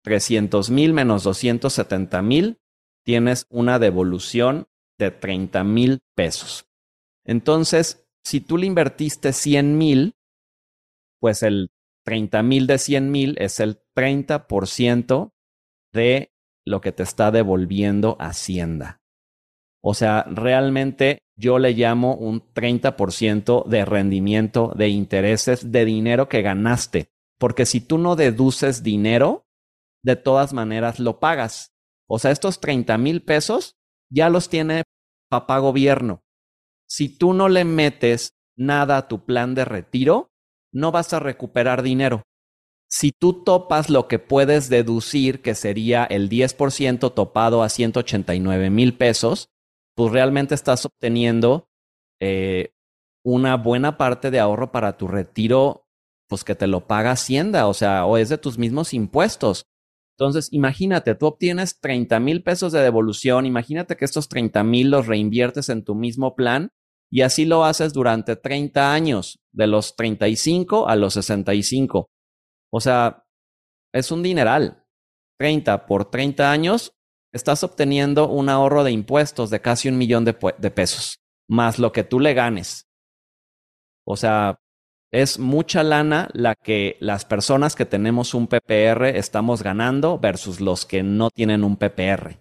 300 0.04 0.70
mil 0.70 0.92
menos 0.92 1.22
270 1.24 2.22
mil, 2.22 2.60
tienes 3.04 3.46
una 3.50 3.78
devolución 3.78 4.68
de 4.98 5.10
30 5.10 5.64
mil 5.64 6.00
pesos. 6.14 6.66
Entonces, 7.24 8.08
si 8.24 8.40
tú 8.40 8.58
le 8.58 8.66
invertiste 8.66 9.32
100 9.32 9.76
mil, 9.76 10.16
pues 11.20 11.42
el 11.42 11.70
30 12.08 12.42
mil 12.42 12.66
de 12.66 12.78
100 12.78 13.10
mil 13.10 13.36
es 13.38 13.60
el 13.60 13.82
30% 13.94 15.34
de 15.92 16.32
lo 16.64 16.80
que 16.80 16.90
te 16.90 17.02
está 17.02 17.30
devolviendo 17.30 18.16
Hacienda. 18.18 19.02
O 19.82 19.92
sea, 19.92 20.22
realmente 20.22 21.18
yo 21.36 21.58
le 21.58 21.72
llamo 21.72 22.14
un 22.14 22.40
30% 22.54 23.66
de 23.66 23.84
rendimiento 23.84 24.72
de 24.74 24.88
intereses 24.88 25.70
de 25.70 25.84
dinero 25.84 26.30
que 26.30 26.40
ganaste. 26.40 27.10
Porque 27.38 27.66
si 27.66 27.82
tú 27.82 27.98
no 27.98 28.16
deduces 28.16 28.82
dinero, 28.82 29.46
de 30.02 30.16
todas 30.16 30.54
maneras 30.54 31.00
lo 31.00 31.20
pagas. 31.20 31.74
O 32.08 32.18
sea, 32.18 32.30
estos 32.30 32.58
30 32.58 32.96
mil 32.96 33.22
pesos 33.22 33.76
ya 34.10 34.30
los 34.30 34.48
tiene 34.48 34.84
papá 35.28 35.58
gobierno. 35.58 36.22
Si 36.88 37.18
tú 37.18 37.34
no 37.34 37.50
le 37.50 37.66
metes 37.66 38.32
nada 38.56 38.96
a 38.96 39.08
tu 39.08 39.26
plan 39.26 39.54
de 39.54 39.66
retiro, 39.66 40.27
no 40.72 40.92
vas 40.92 41.12
a 41.12 41.20
recuperar 41.20 41.82
dinero. 41.82 42.22
Si 42.90 43.12
tú 43.12 43.44
topas 43.44 43.90
lo 43.90 44.08
que 44.08 44.18
puedes 44.18 44.70
deducir, 44.70 45.42
que 45.42 45.54
sería 45.54 46.04
el 46.04 46.30
10% 46.30 47.12
topado 47.12 47.62
a 47.62 47.68
189 47.68 48.70
mil 48.70 48.96
pesos, 48.96 49.50
pues 49.94 50.12
realmente 50.12 50.54
estás 50.54 50.86
obteniendo 50.86 51.68
eh, 52.20 52.72
una 53.24 53.56
buena 53.56 53.98
parte 53.98 54.30
de 54.30 54.40
ahorro 54.40 54.72
para 54.72 54.96
tu 54.96 55.06
retiro, 55.06 55.86
pues 56.28 56.44
que 56.44 56.54
te 56.54 56.66
lo 56.66 56.86
paga 56.86 57.12
Hacienda, 57.12 57.66
o 57.66 57.74
sea, 57.74 58.06
o 58.06 58.16
es 58.16 58.30
de 58.30 58.38
tus 58.38 58.58
mismos 58.58 58.94
impuestos. 58.94 59.66
Entonces, 60.16 60.48
imagínate, 60.52 61.14
tú 61.14 61.26
obtienes 61.26 61.78
30 61.80 62.18
mil 62.20 62.42
pesos 62.42 62.72
de 62.72 62.80
devolución, 62.80 63.44
imagínate 63.44 63.96
que 63.96 64.04
estos 64.04 64.28
30 64.28 64.64
mil 64.64 64.90
los 64.90 65.06
reinviertes 65.06 65.68
en 65.68 65.84
tu 65.84 65.94
mismo 65.94 66.34
plan 66.34 66.70
y 67.10 67.22
así 67.22 67.44
lo 67.44 67.64
haces 67.64 67.92
durante 67.92 68.36
30 68.36 68.92
años, 68.92 69.38
de 69.52 69.66
los 69.66 69.96
35 69.96 70.88
a 70.88 70.96
los 70.96 71.14
65. 71.14 72.10
O 72.70 72.80
sea, 72.80 73.24
es 73.92 74.10
un 74.10 74.22
dineral. 74.22 74.84
30 75.38 75.86
por 75.86 76.10
30 76.10 76.50
años, 76.50 76.92
estás 77.32 77.62
obteniendo 77.62 78.28
un 78.28 78.48
ahorro 78.48 78.84
de 78.84 78.90
impuestos 78.90 79.50
de 79.50 79.60
casi 79.60 79.88
un 79.88 79.96
millón 79.96 80.24
de, 80.24 80.34
pesos, 80.34 81.20
más 81.48 81.78
lo 81.78 81.92
que 81.92 82.04
tú 82.04 82.20
le 82.20 82.34
ganes. 82.34 82.88
O 84.04 84.16
sea, 84.16 84.58
es 85.10 85.38
mucha 85.38 85.82
lana 85.82 86.28
la 86.34 86.54
que 86.54 86.96
las 87.00 87.24
personas 87.24 87.76
que 87.76 87.86
tenemos 87.86 88.34
un 88.34 88.48
PPR 88.48 89.16
estamos 89.16 89.62
ganando 89.62 90.18
versus 90.18 90.60
los 90.60 90.84
que 90.84 91.02
no 91.02 91.30
tienen 91.30 91.64
un 91.64 91.76
PPR. 91.76 92.40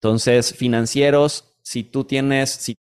Entonces, 0.00 0.54
financieros, 0.54 1.56
si 1.62 1.82
tú 1.82 2.04
tienes, 2.04 2.50
si 2.50 2.76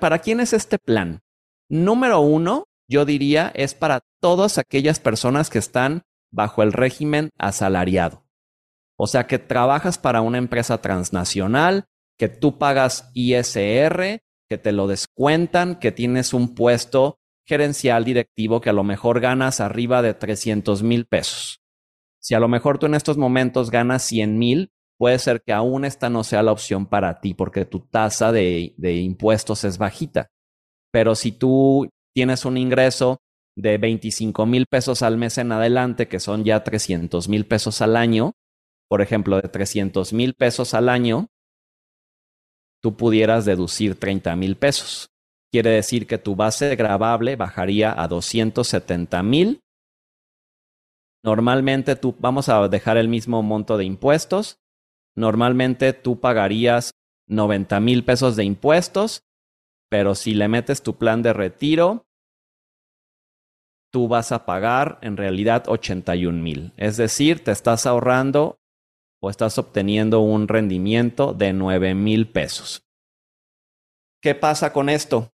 ¿para 0.00 0.18
quién 0.18 0.40
es 0.40 0.52
este 0.52 0.78
plan? 0.78 1.20
Número 1.68 2.20
uno, 2.20 2.66
yo 2.88 3.04
diría, 3.04 3.50
es 3.54 3.74
para 3.74 4.00
todas 4.20 4.58
aquellas 4.58 5.00
personas 5.00 5.50
que 5.50 5.58
están 5.58 6.02
bajo 6.30 6.62
el 6.62 6.72
régimen 6.72 7.30
asalariado. 7.38 8.24
O 8.96 9.06
sea, 9.06 9.26
que 9.26 9.38
trabajas 9.38 9.98
para 9.98 10.20
una 10.20 10.38
empresa 10.38 10.80
transnacional, 10.80 11.86
que 12.18 12.28
tú 12.28 12.58
pagas 12.58 13.10
ISR, 13.14 14.22
que 14.48 14.58
te 14.58 14.72
lo 14.72 14.86
descuentan, 14.86 15.78
que 15.78 15.92
tienes 15.92 16.32
un 16.32 16.54
puesto 16.54 17.18
gerencial 17.46 18.04
directivo 18.04 18.60
que 18.60 18.70
a 18.70 18.72
lo 18.72 18.84
mejor 18.84 19.20
ganas 19.20 19.60
arriba 19.60 20.02
de 20.02 20.14
300 20.14 20.82
mil 20.82 21.06
pesos. 21.06 21.60
Si 22.20 22.34
a 22.34 22.40
lo 22.40 22.48
mejor 22.48 22.78
tú 22.78 22.86
en 22.86 22.94
estos 22.94 23.18
momentos 23.18 23.70
ganas 23.70 24.02
100 24.02 24.38
mil, 24.38 24.72
puede 24.98 25.18
ser 25.18 25.42
que 25.42 25.52
aún 25.52 25.84
esta 25.84 26.08
no 26.10 26.24
sea 26.24 26.42
la 26.42 26.52
opción 26.52 26.86
para 26.86 27.20
ti 27.20 27.34
porque 27.34 27.64
tu 27.64 27.80
tasa 27.80 28.32
de, 28.32 28.74
impuestos 28.78 29.64
es 29.64 29.78
bajita. 29.78 30.28
Pero 30.92 31.14
si 31.14 31.32
tú 31.32 31.88
tienes 32.14 32.44
un 32.44 32.56
ingreso 32.56 33.18
de 33.56 33.78
25 33.78 34.46
mil 34.46 34.66
pesos 34.66 35.02
al 35.02 35.16
mes 35.16 35.38
en 35.38 35.52
adelante, 35.52 36.08
que 36.08 36.20
son 36.20 36.44
ya 36.44 36.62
300 36.62 37.28
mil 37.28 37.46
pesos 37.46 37.80
al 37.82 37.96
año, 37.96 38.32
por 38.88 39.02
ejemplo, 39.02 39.40
de 39.40 39.48
300 39.48 40.12
mil 40.12 40.34
pesos 40.34 40.74
al 40.74 40.88
año, 40.88 41.28
tú 42.82 42.96
pudieras 42.96 43.44
deducir 43.44 43.98
30 43.98 44.36
mil 44.36 44.56
pesos. 44.56 45.08
Quiere 45.52 45.70
decir 45.70 46.06
que 46.06 46.18
tu 46.18 46.36
base 46.36 46.76
grabable 46.76 47.36
bajaría 47.36 48.00
a 48.00 48.08
270 48.08 49.22
mil. 49.22 49.60
Normalmente 51.24 51.96
tú, 51.96 52.14
vamos 52.18 52.48
a 52.48 52.68
dejar 52.68 52.96
el 52.96 53.08
mismo 53.08 53.42
monto 53.42 53.76
de 53.76 53.84
impuestos. 53.84 54.60
Normalmente 55.16 55.92
tú 55.92 56.20
pagarías 56.20 56.92
90 57.28 57.80
mil 57.80 58.04
pesos 58.04 58.36
de 58.36 58.44
impuestos, 58.44 59.24
pero 59.90 60.14
si 60.14 60.34
le 60.34 60.48
metes 60.48 60.82
tu 60.82 60.96
plan 60.96 61.22
de 61.22 61.32
retiro, 61.32 62.06
tú 63.92 64.08
vas 64.08 64.30
a 64.30 64.46
pagar 64.46 64.98
en 65.02 65.16
realidad 65.16 65.64
81 65.68 66.42
mil. 66.42 66.72
Es 66.76 66.96
decir, 66.96 67.42
te 67.42 67.50
estás 67.50 67.86
ahorrando 67.86 68.58
o 69.22 69.30
estás 69.30 69.58
obteniendo 69.58 70.20
un 70.20 70.48
rendimiento 70.48 71.32
de 71.32 71.52
9 71.52 71.94
mil 71.94 72.30
pesos. 72.30 72.82
¿Qué 74.22 74.34
pasa 74.34 74.72
con 74.72 74.88
esto? 74.88 75.32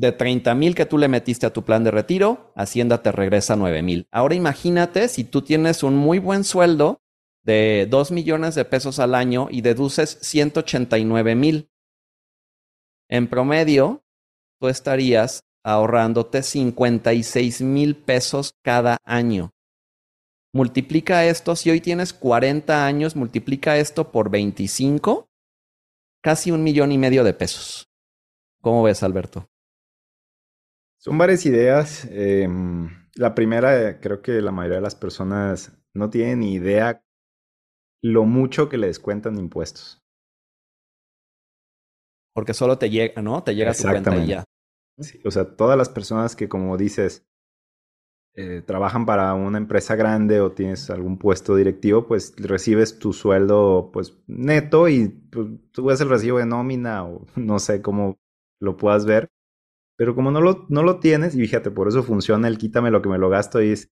de 0.00 0.12
30 0.12 0.54
mil 0.54 0.74
que 0.74 0.86
tú 0.86 0.96
le 0.96 1.08
metiste 1.08 1.44
a 1.44 1.52
tu 1.52 1.62
plan 1.62 1.84
de 1.84 1.90
retiro, 1.90 2.52
Hacienda 2.56 3.02
te 3.02 3.12
regresa 3.12 3.54
9 3.54 3.82
mil. 3.82 4.08
Ahora 4.10 4.34
imagínate 4.34 5.08
si 5.08 5.24
tú 5.24 5.42
tienes 5.42 5.82
un 5.82 5.94
muy 5.94 6.18
buen 6.18 6.42
sueldo 6.42 6.99
de 7.42 7.86
2 7.88 8.10
millones 8.12 8.54
de 8.54 8.64
pesos 8.64 8.98
al 8.98 9.14
año 9.14 9.48
y 9.50 9.62
deduces 9.62 10.18
189 10.20 11.34
mil. 11.34 11.70
En 13.08 13.28
promedio, 13.28 14.04
tú 14.60 14.68
estarías 14.68 15.44
ahorrándote 15.62 16.42
56 16.42 17.62
mil 17.62 17.96
pesos 17.96 18.54
cada 18.62 18.98
año. 19.04 19.52
Multiplica 20.52 21.24
esto, 21.26 21.54
si 21.54 21.70
hoy 21.70 21.80
tienes 21.80 22.12
40 22.12 22.84
años, 22.84 23.14
multiplica 23.14 23.78
esto 23.78 24.10
por 24.10 24.30
25, 24.30 25.28
casi 26.22 26.50
un 26.50 26.64
millón 26.64 26.92
y 26.92 26.98
medio 26.98 27.22
de 27.22 27.34
pesos. 27.34 27.88
¿Cómo 28.60 28.82
ves, 28.82 29.02
Alberto? 29.02 29.48
Son 30.98 31.16
varias 31.16 31.46
ideas. 31.46 32.06
Em, 32.10 32.90
la 33.14 33.34
primera, 33.34 34.00
creo 34.00 34.20
que 34.22 34.40
la 34.42 34.52
mayoría 34.52 34.76
de 34.76 34.82
las 34.82 34.96
personas 34.96 35.72
no 35.94 36.10
tienen 36.10 36.40
ni 36.40 36.54
idea 36.54 37.02
lo 38.02 38.24
mucho 38.24 38.68
que 38.68 38.78
le 38.78 38.86
descuentan 38.86 39.38
impuestos. 39.38 40.00
Porque 42.34 42.54
solo 42.54 42.78
te 42.78 42.90
llega, 42.90 43.20
¿no? 43.22 43.42
Te 43.42 43.54
llega 43.54 43.72
a 43.72 43.74
tu 43.74 43.82
cuenta 43.82 44.16
y 44.16 44.28
ya. 44.28 44.44
Sí, 44.98 45.20
o 45.24 45.30
sea, 45.30 45.56
todas 45.56 45.76
las 45.76 45.88
personas 45.88 46.36
que, 46.36 46.48
como 46.48 46.76
dices, 46.76 47.26
eh, 48.34 48.62
trabajan 48.64 49.06
para 49.06 49.34
una 49.34 49.58
empresa 49.58 49.96
grande 49.96 50.40
o 50.40 50.52
tienes 50.52 50.88
algún 50.90 51.18
puesto 51.18 51.56
directivo, 51.56 52.06
pues 52.06 52.34
recibes 52.38 52.98
tu 52.98 53.12
sueldo 53.12 53.90
pues 53.92 54.16
neto 54.28 54.88
y 54.88 55.08
pues, 55.08 55.48
tú 55.72 55.86
ves 55.86 56.00
el 56.00 56.08
recibo 56.08 56.38
de 56.38 56.46
nómina 56.46 57.04
o 57.04 57.26
no 57.36 57.58
sé 57.58 57.82
cómo 57.82 58.18
lo 58.60 58.76
puedas 58.76 59.04
ver. 59.04 59.28
Pero 59.96 60.14
como 60.14 60.30
no 60.30 60.40
lo, 60.40 60.66
no 60.70 60.82
lo 60.82 61.00
tienes, 61.00 61.34
y 61.34 61.40
fíjate, 61.40 61.70
por 61.70 61.88
eso 61.88 62.02
funciona 62.02 62.48
el 62.48 62.56
quítame 62.56 62.90
lo 62.90 63.02
que 63.02 63.10
me 63.10 63.18
lo 63.18 63.28
gasto 63.28 63.60
y 63.62 63.72
es 63.72 63.90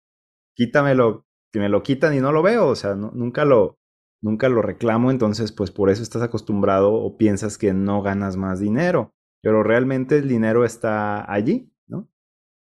quítame 0.56 0.96
lo 0.96 1.26
que 1.52 1.60
me 1.60 1.70
lo 1.70 1.84
quitan 1.84 2.14
y 2.14 2.20
no 2.22 2.32
lo 2.32 2.44
veo, 2.44 2.68
o 2.68 2.76
sea, 2.76 2.96
nunca 2.96 3.44
lo 3.46 3.77
nunca 4.22 4.50
lo 4.50 4.62
reclamo, 4.62 5.12
entonces 5.12 5.52
pues 5.52 5.72
por 5.72 5.90
eso 5.90 6.04
estás 6.04 6.22
acostumbrado 6.22 6.94
o 6.94 7.18
piensas 7.18 7.58
que 7.58 7.74
no 7.74 8.02
ganas 8.02 8.38
más 8.38 8.60
dinero, 8.60 9.14
pero 9.42 9.64
realmente 9.64 10.18
el 10.18 10.28
dinero 10.28 10.66
está 10.66 11.32
allí, 11.32 11.72
¿no? 11.88 12.10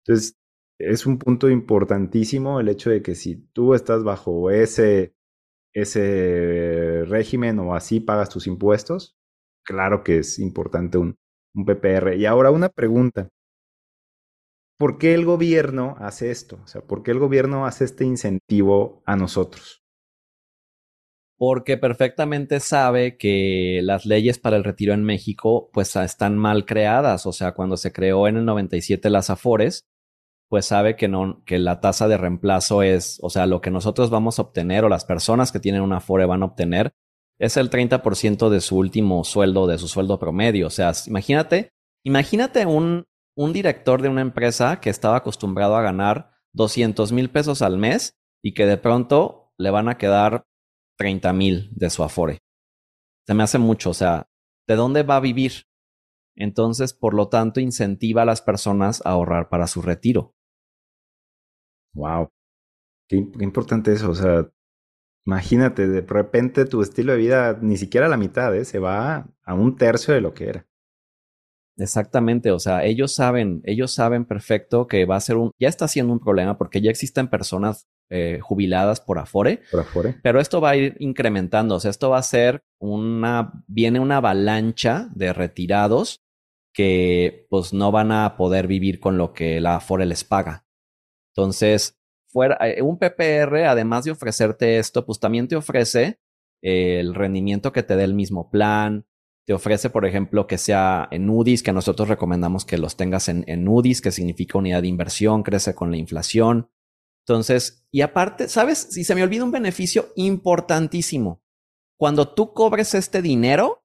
Entonces, 0.05 0.37
es 0.79 1.07
un 1.07 1.19
punto 1.19 1.51
importantísimo 1.51 2.61
el 2.61 2.69
hecho 2.69 2.91
de 2.91 3.03
que 3.03 3.15
si 3.15 3.37
tú 3.53 3.75
estás 3.75 4.05
bajo 4.05 4.51
ese 4.51 5.15
ese 5.75 7.05
régimen 7.07 7.59
o 7.61 7.75
así 7.75 8.01
pagas 8.01 8.31
tus 8.31 8.47
impuestos, 8.47 9.17
claro 9.65 10.05
que 10.05 10.19
es 10.19 10.39
importante 10.39 10.99
un, 10.99 11.17
un 11.55 11.67
PPR. 11.67 12.17
Y 12.17 12.27
ahora 12.27 12.51
una 12.51 12.71
pregunta. 12.71 13.29
¿por 14.79 14.99
qué 14.99 15.15
el 15.15 15.25
gobierno 15.25 15.97
hace 15.99 16.31
esto? 16.31 16.59
O 16.65 16.67
sea, 16.67 16.83
¿por 16.83 17.03
qué 17.03 17.11
el 17.11 17.19
gobierno 17.19 17.67
hace 17.67 17.85
este 17.85 18.05
incentivo 18.05 19.03
a 19.07 19.17
nosotros? 19.17 19.86
Porque 21.39 21.77
perfectamente 21.77 22.61
sabe 22.61 23.19
que 23.19 23.81
las 23.83 24.07
leyes 24.07 24.39
para 24.39 24.57
el 24.57 24.65
retiro 24.65 24.95
en 24.95 25.05
México 25.05 25.71
pues 25.73 25.95
están 25.97 26.39
mal 26.39 26.65
creadas. 26.65 27.27
O 27.27 27.33
sea, 27.33 27.53
cuando 27.53 27.77
se 27.77 27.93
creó 27.93 28.27
en 28.27 28.39
el 28.39 28.45
97 28.47 29.11
las 29.11 29.29
AFORES, 29.29 29.85
pues 30.49 30.67
sabe 30.67 30.97
que 30.97 31.09
no, 31.09 31.43
que 31.45 31.59
la 31.59 31.81
tasa 31.81 32.09
de 32.09 32.17
reemplazo 32.17 32.83
es, 32.83 33.19
o 33.23 33.31
sea, 33.31 33.47
lo 33.47 33.61
que 33.61 33.71
nosotros 33.71 34.11
vamos 34.11 34.39
a 34.39 34.43
obtener 34.43 34.85
o 34.85 34.89
las 34.89 35.05
personas 35.05 35.53
que 35.53 35.61
tienen 35.61 35.83
una 35.83 35.99
AFORE 35.99 36.25
van 36.25 36.43
a 36.43 36.47
obtener 36.47 36.93
es 37.39 37.57
el 37.57 37.69
30% 37.69 38.49
de 38.49 38.61
su 38.61 38.77
último 38.79 39.25
sueldo, 39.25 39.67
de 39.67 39.79
su 39.79 39.89
sueldo 39.89 40.19
promedio. 40.19 40.69
O 40.69 40.71
sea, 40.71 40.93
imagínate, 41.07 41.71
imagínate 42.05 42.65
un, 42.65 43.05
un 43.37 43.53
director 43.53 44.01
de 44.03 44.09
una 44.09 44.23
empresa 44.23 44.81
que 44.81 44.91
estaba 44.91 45.17
acostumbrado 45.17 45.77
a 45.77 45.83
ganar 45.83 46.31
200 46.55 47.13
mil 47.13 47.29
pesos 47.31 47.61
al 47.61 47.77
mes 47.77 48.17
y 48.43 48.55
que 48.55 48.67
de 48.67 48.79
pronto 48.79 49.53
le 49.59 49.71
van 49.71 49.89
a 49.89 49.99
quedar 49.99 50.45
30 50.97 51.33
mil 51.33 51.71
de 51.73 51.91
su 51.91 52.03
afore. 52.03 52.39
Se 53.27 53.35
me 53.35 53.43
hace 53.43 53.59
mucho, 53.59 53.91
o 53.91 53.95
sea, 53.95 54.29
¿de 54.67 54.77
dónde 54.77 55.03
va 55.03 55.17
a 55.17 55.21
vivir? 55.21 55.67
Entonces, 56.37 56.93
por 56.93 57.15
lo 57.15 57.29
tanto, 57.29 57.61
incentiva 57.61 58.23
a 58.23 58.27
las 58.27 58.43
personas 58.43 59.05
a 59.05 59.11
ahorrar 59.11 59.49
para 59.49 59.67
su 59.67 59.83
retiro. 59.83 60.35
Wow. 61.95 62.29
Qué, 63.09 63.17
importante 63.17 63.93
eso, 63.93 64.11
o 64.11 64.15
sea, 64.15 64.51
Imagínate, 65.27 65.89
de 65.89 66.03
repente 66.03 66.67
tu 66.67 66.83
estilo 66.83 67.13
de 67.13 67.19
vida 67.19 67.59
ni 67.61 67.77
siquiera 67.77 68.07
a 68.07 68.09
la 68.09 68.17
mitad, 68.17 68.55
¿eh? 68.55 68.65
se 68.65 68.79
va 68.79 69.29
a 69.43 69.55
un 69.55 69.77
tercio 69.77 70.15
de 70.15 70.21
lo 70.21 70.35
que 70.35 70.49
era. 70.49 70.67
Exactamente, 71.77 72.53
o 72.53 72.61
sea, 72.61 72.85
ellos 72.85 73.13
saben, 73.13 73.61
ellos 73.65 73.93
saben 73.93 74.25
perfecto 74.25 74.87
que 74.87 75.05
va 75.05 75.17
a 75.17 75.21
ser 75.21 75.37
un, 75.37 75.51
ya 75.59 75.69
está 75.69 75.89
siendo 75.89 76.13
un 76.13 76.21
problema 76.21 76.57
porque 76.57 76.81
ya 76.81 76.91
existen 76.91 77.29
personas 77.29 77.89
eh, 78.11 78.39
jubiladas 78.41 79.01
por 79.01 79.19
Afore. 79.19 79.63
Por 79.71 79.81
Afore. 79.81 80.17
Pero 80.23 80.41
esto 80.41 80.61
va 80.61 80.71
a 80.71 80.77
ir 80.77 80.97
incrementando, 80.99 81.77
o 81.77 81.81
sea, 81.81 81.91
esto 81.91 82.11
va 82.11 82.19
a 82.19 82.23
ser 82.23 82.63
una, 82.79 83.53
viene 83.67 84.01
una 84.01 84.19
avalancha 84.19 85.09
de 85.15 85.33
retirados 85.33 86.23
que 86.73 87.47
pues 87.51 87.73
no 87.73 87.91
van 87.91 88.13
a 88.13 88.37
poder 88.37 88.67
vivir 88.67 89.01
con 89.01 89.19
lo 89.19 89.33
que 89.33 89.61
la 89.61 89.77
Afore 89.77 90.07
les 90.07 90.25
paga. 90.25 90.67
Entonces, 91.35 91.99
fuera, 92.29 92.59
eh, 92.69 92.83
un 92.83 92.99
PPR, 92.99 93.65
además 93.67 94.05
de 94.05 94.11
ofrecerte 94.11 94.79
esto, 94.79 95.05
pues 95.05 95.19
también 95.19 95.49
te 95.49 95.57
ofrece 95.57 96.21
el 96.63 97.15
rendimiento 97.15 97.73
que 97.73 97.83
te 97.83 97.97
dé 97.97 98.05
el 98.05 98.15
mismo 98.15 98.51
plan, 98.51 99.07
te 99.47 99.53
ofrece, 99.53 99.91
por 99.91 100.05
ejemplo, 100.05 100.49
que 100.49 100.59
sea 100.59 101.07
en 101.13 101.31
UDIs, 101.31 101.63
que 101.63 101.73
nosotros 101.73 102.09
recomendamos 102.09 102.65
que 102.65 102.79
los 102.79 102.97
tengas 102.97 103.29
en, 103.29 103.45
en 103.47 103.69
UDIs, 103.69 104.01
que 104.01 104.11
significa 104.11 104.59
unidad 104.59 104.83
de 104.83 104.89
inversión, 104.89 105.45
crece 105.45 105.75
con 105.75 105.93
la 105.93 105.97
inflación. 105.97 106.69
Entonces, 107.27 107.85
y 107.91 108.03
aparte, 108.03 108.49
¿sabes? 108.49 108.79
Si 108.79 109.03
se 109.03 109.17
me 109.17 109.25
olvida 109.25 109.43
un 109.43 109.51
beneficio 109.51 110.13
importantísimo. 110.15 111.43
Cuando 111.99 112.33
tú 112.33 112.53
cobres 112.53 112.95
este 112.95 113.21
dinero, 113.21 113.83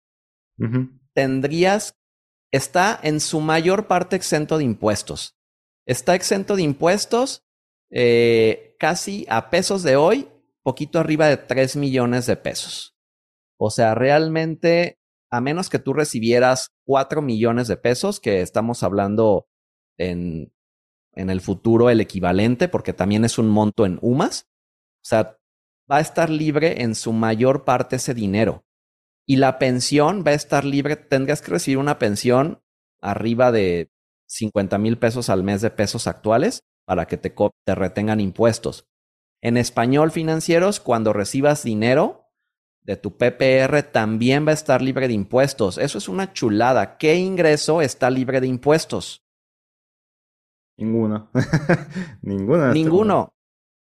tendrías, 1.14 1.96
está 2.52 3.00
en 3.02 3.20
su 3.20 3.42
mayor 3.42 3.88
parte 3.88 4.16
exento 4.16 4.60
de 4.60 4.66
impuestos. 4.66 5.40
Está 5.88 6.14
exento 6.14 6.56
de 6.56 6.62
impuestos 6.62 7.44
eh, 7.90 8.76
casi 8.78 9.26
a 9.28 9.50
pesos 9.50 9.82
de 9.82 9.96
hoy, 9.96 10.28
poquito 10.62 11.00
arriba 11.00 11.26
de 11.26 11.38
3 11.38 11.78
millones 11.78 12.28
de 12.28 12.36
pesos. 12.36 12.96
O 13.58 13.72
sea, 13.72 13.96
realmente 13.96 15.00
a 15.32 15.42
menos 15.42 15.70
que 15.70 15.80
tú 15.80 15.94
recibieras 15.94 16.76
4 16.86 17.24
millones 17.24 17.68
de 17.68 17.78
pesos, 17.78 18.20
que 18.20 18.42
estamos 18.42 18.84
hablando 18.84 19.48
en, 19.98 20.54
en 21.13 21.30
el 21.30 21.41
futuro 21.41 21.89
el 21.89 22.01
equivalente, 22.01 22.68
porque 22.68 22.94
también 22.94 23.25
es 23.25 23.38
un 23.38 23.50
monto 23.50 23.86
en 23.86 24.00
UMAS, 24.01 24.48
o 25.03 25.06
sea, 25.06 25.38
va 25.91 25.98
a 25.98 26.01
estar 26.01 26.30
libre 26.30 26.84
en 26.84 26.96
su 26.96 27.13
mayor 27.13 27.65
parte 27.65 27.98
ese 27.98 28.13
dinero. 28.13 28.63
Y 29.25 29.38
la 29.38 29.60
pensión 29.60 30.24
va 30.25 30.32
a 30.32 30.36
estar 30.36 30.65
libre, 30.65 30.96
tendrías 30.96 31.41
que 31.41 31.51
recibir 31.51 31.77
una 31.77 32.00
pensión 32.00 32.62
arriba 33.01 33.51
de 33.51 33.91
50 34.27 34.77
mil 34.77 34.98
pesos 34.98 35.30
al 35.30 35.44
mes 35.44 35.62
de 35.62 35.72
pesos 35.72 36.08
actuales 36.08 36.63
para 36.86 37.06
que 37.06 37.18
te, 37.18 37.34
te 37.65 37.75
retengan 37.75 38.20
impuestos. 38.20 38.88
En 39.41 39.58
español 39.58 40.12
financieros, 40.12 40.80
cuando 40.80 41.13
recibas 41.13 41.63
dinero, 41.63 42.22
de 42.84 42.98
tu 42.98 43.18
PPR 43.18 43.84
también 43.91 44.46
va 44.46 44.51
a 44.51 44.56
estar 44.56 44.82
libre 44.82 45.08
de 45.08 45.13
impuestos. 45.13 45.77
Eso 45.77 45.98
es 45.98 46.08
una 46.10 46.34
chulada. 46.34 46.98
¿Qué 46.98 47.15
ingreso 47.15 47.82
está 47.82 48.10
libre 48.10 48.41
de 48.41 48.48
impuestos? 48.48 49.21
Ninguno. 50.82 51.30
Ninguno. 52.24 52.68
Este 52.68 52.80
Ninguno. 52.80 53.34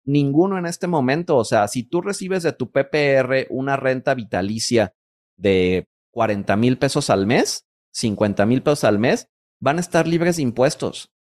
Ninguno 0.06 0.58
en 0.58 0.66
este 0.66 0.88
momento. 0.88 1.36
O 1.36 1.44
sea, 1.44 1.68
si 1.68 1.84
tú 1.84 2.02
recibes 2.02 2.44
de 2.44 2.54
tu 2.54 2.72
PPR 2.72 3.48
una 3.50 3.75
renta 3.75 4.14
vitalicia 4.14 4.94
de 5.36 5.90
40 6.12 6.56
mil 6.56 6.78
pesos 6.78 7.10
al 7.10 7.28
mes, 7.28 7.66
50 7.92 8.46
mil 8.46 8.64
pesos 8.64 8.86
al 8.86 9.00
mes, 9.00 9.28
van 9.60 9.78
a 9.78 9.82
estar 9.82 10.08
libres 10.08 10.38
de 10.38 10.44
impuestos. 10.44 11.12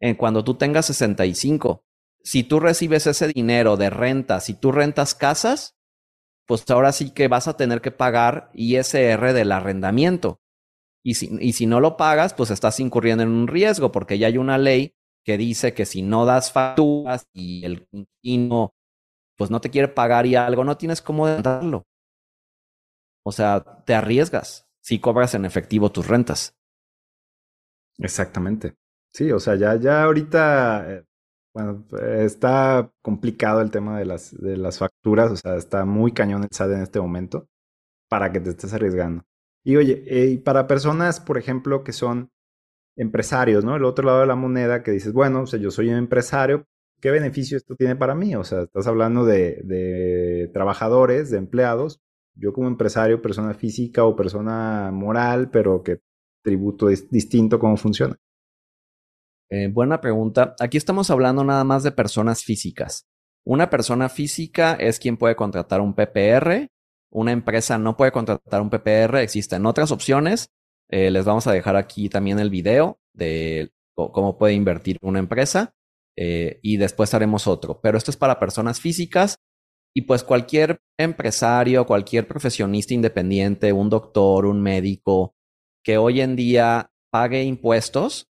En 0.00 0.14
cuando 0.14 0.44
tú 0.44 0.54
tengas 0.54 0.86
65. 0.86 1.84
Si 2.22 2.44
tú 2.44 2.60
recibes 2.60 3.06
ese 3.06 3.28
dinero 3.28 3.76
de 3.76 3.90
renta, 3.90 4.40
si 4.40 4.54
tú 4.54 4.70
rentas 4.70 5.14
casas, 5.14 5.76
pues 6.46 6.68
ahora 6.70 6.92
sí 6.92 7.10
que 7.10 7.26
vas 7.26 7.48
a 7.48 7.56
tener 7.56 7.80
que 7.80 7.90
pagar 7.90 8.50
ISR 8.54 9.32
del 9.32 9.50
arrendamiento. 9.50 10.40
Y 11.04 11.14
si, 11.14 11.36
y 11.40 11.52
si 11.52 11.66
no 11.66 11.80
lo 11.80 11.96
pagas, 11.96 12.32
pues 12.34 12.50
estás 12.50 12.80
incurriendo 12.80 13.22
en 13.22 13.30
un 13.30 13.46
riesgo, 13.46 13.92
porque 13.92 14.18
ya 14.18 14.28
hay 14.28 14.38
una 14.38 14.58
ley 14.58 14.94
que 15.24 15.36
dice 15.38 15.74
que 15.74 15.86
si 15.86 16.02
no 16.02 16.24
das 16.24 16.52
facturas 16.52 17.26
y 17.32 17.64
el 17.64 17.86
inquilino 17.92 18.74
pues 19.36 19.50
no 19.50 19.60
te 19.60 19.70
quiere 19.70 19.88
pagar 19.88 20.26
y 20.26 20.36
algo, 20.36 20.64
no 20.64 20.76
tienes 20.76 21.02
cómo 21.02 21.28
darlo. 21.28 21.86
O 23.24 23.32
sea, 23.32 23.82
te 23.84 23.94
arriesgas 23.94 24.68
si 24.80 25.00
cobras 25.00 25.34
en 25.34 25.44
efectivo 25.44 25.90
tus 25.90 26.06
rentas. 26.06 26.54
Exactamente. 27.98 28.74
Sí, 29.12 29.30
o 29.32 29.40
sea, 29.40 29.54
ya, 29.56 29.76
ya 29.76 30.02
ahorita 30.02 30.90
eh, 30.90 31.04
está 32.24 32.90
complicado 33.02 33.60
el 33.60 33.70
tema 33.70 33.98
de 33.98 34.04
las, 34.04 34.36
de 34.36 34.56
las 34.56 34.78
facturas, 34.78 35.30
o 35.30 35.36
sea, 35.36 35.56
está 35.56 35.84
muy 35.84 36.12
cañón 36.12 36.42
en 36.50 36.82
este 36.82 37.00
momento 37.00 37.48
para 38.08 38.30
que 38.32 38.40
te 38.40 38.50
estés 38.50 38.74
arriesgando. 38.74 39.24
Y 39.64 39.76
oye, 39.76 40.04
eh, 40.06 40.26
y 40.26 40.38
para 40.38 40.66
personas, 40.66 41.20
por 41.20 41.38
ejemplo, 41.38 41.82
que 41.84 41.92
son 41.92 42.30
empresarios, 42.96 43.64
¿no? 43.64 43.76
El 43.76 43.84
otro 43.84 44.04
lado 44.06 44.20
de 44.20 44.26
la 44.26 44.36
moneda 44.36 44.82
que 44.82 44.90
dices, 44.90 45.12
bueno, 45.12 45.42
o 45.42 45.46
sea, 45.46 45.58
yo 45.58 45.70
soy 45.70 45.88
un 45.88 45.96
empresario, 45.96 46.66
¿qué 47.00 47.10
beneficio 47.10 47.56
esto 47.56 47.74
tiene 47.74 47.96
para 47.96 48.14
mí? 48.14 48.36
O 48.36 48.44
sea, 48.44 48.62
estás 48.62 48.86
hablando 48.86 49.24
de, 49.24 49.60
de 49.64 50.50
trabajadores, 50.52 51.30
de 51.30 51.38
empleados. 51.38 52.00
Yo 52.36 52.52
como 52.52 52.68
empresario, 52.68 53.22
persona 53.22 53.54
física 53.54 54.04
o 54.04 54.16
persona 54.16 54.90
moral, 54.92 55.50
pero 55.50 55.82
que 55.82 56.00
tributo 56.42 56.90
es 56.90 57.10
distinto, 57.10 57.58
¿cómo 57.58 57.76
funciona? 57.76 58.16
Eh, 59.50 59.68
buena 59.68 60.00
pregunta. 60.00 60.54
Aquí 60.60 60.76
estamos 60.76 61.10
hablando 61.10 61.44
nada 61.44 61.64
más 61.64 61.82
de 61.82 61.92
personas 61.92 62.42
físicas. 62.42 63.06
Una 63.44 63.70
persona 63.70 64.08
física 64.08 64.74
es 64.74 64.98
quien 64.98 65.16
puede 65.16 65.36
contratar 65.36 65.80
un 65.80 65.94
PPR. 65.94 66.68
Una 67.14 67.30
empresa 67.30 67.78
no 67.78 67.96
puede 67.96 68.10
contratar 68.10 68.60
un 68.60 68.70
PPR. 68.70 69.18
Existen 69.18 69.66
otras 69.66 69.92
opciones. 69.92 70.50
Eh, 70.90 71.10
les 71.12 71.24
vamos 71.24 71.46
a 71.46 71.52
dejar 71.52 71.76
aquí 71.76 72.08
también 72.08 72.40
el 72.40 72.50
video 72.50 72.98
de 73.12 73.72
cómo 73.94 74.36
puede 74.36 74.54
invertir 74.54 74.98
una 75.00 75.20
empresa. 75.20 75.74
Eh, 76.16 76.58
y 76.60 76.76
después 76.76 77.14
haremos 77.14 77.46
otro. 77.46 77.80
Pero 77.80 77.96
esto 77.96 78.10
es 78.10 78.16
para 78.16 78.40
personas 78.40 78.80
físicas. 78.80 79.36
Y 79.94 80.02
pues 80.02 80.24
cualquier 80.24 80.80
empresario, 80.98 81.86
cualquier 81.86 82.26
profesionista 82.26 82.94
independiente, 82.94 83.72
un 83.72 83.90
doctor, 83.90 84.44
un 84.44 84.60
médico, 84.60 85.36
que 85.84 85.98
hoy 85.98 86.20
en 86.20 86.34
día 86.34 86.90
pague 87.12 87.44
impuestos, 87.44 88.26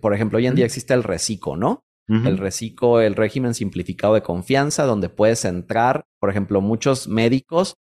por 0.00 0.14
ejemplo, 0.14 0.38
hoy 0.38 0.48
en 0.48 0.56
día 0.56 0.64
existe 0.64 0.94
el 0.94 1.04
RECICO, 1.04 1.56
¿no? 1.56 1.84
El 2.08 2.38
RECICO, 2.38 3.00
el 3.00 3.16
régimen 3.16 3.54
simplificado 3.54 4.14
de 4.14 4.22
confianza, 4.22 4.84
donde 4.84 5.08
puedes 5.08 5.44
entrar, 5.44 6.06
por 6.20 6.30
ejemplo, 6.30 6.60
muchos 6.60 7.08
médicos 7.08 7.74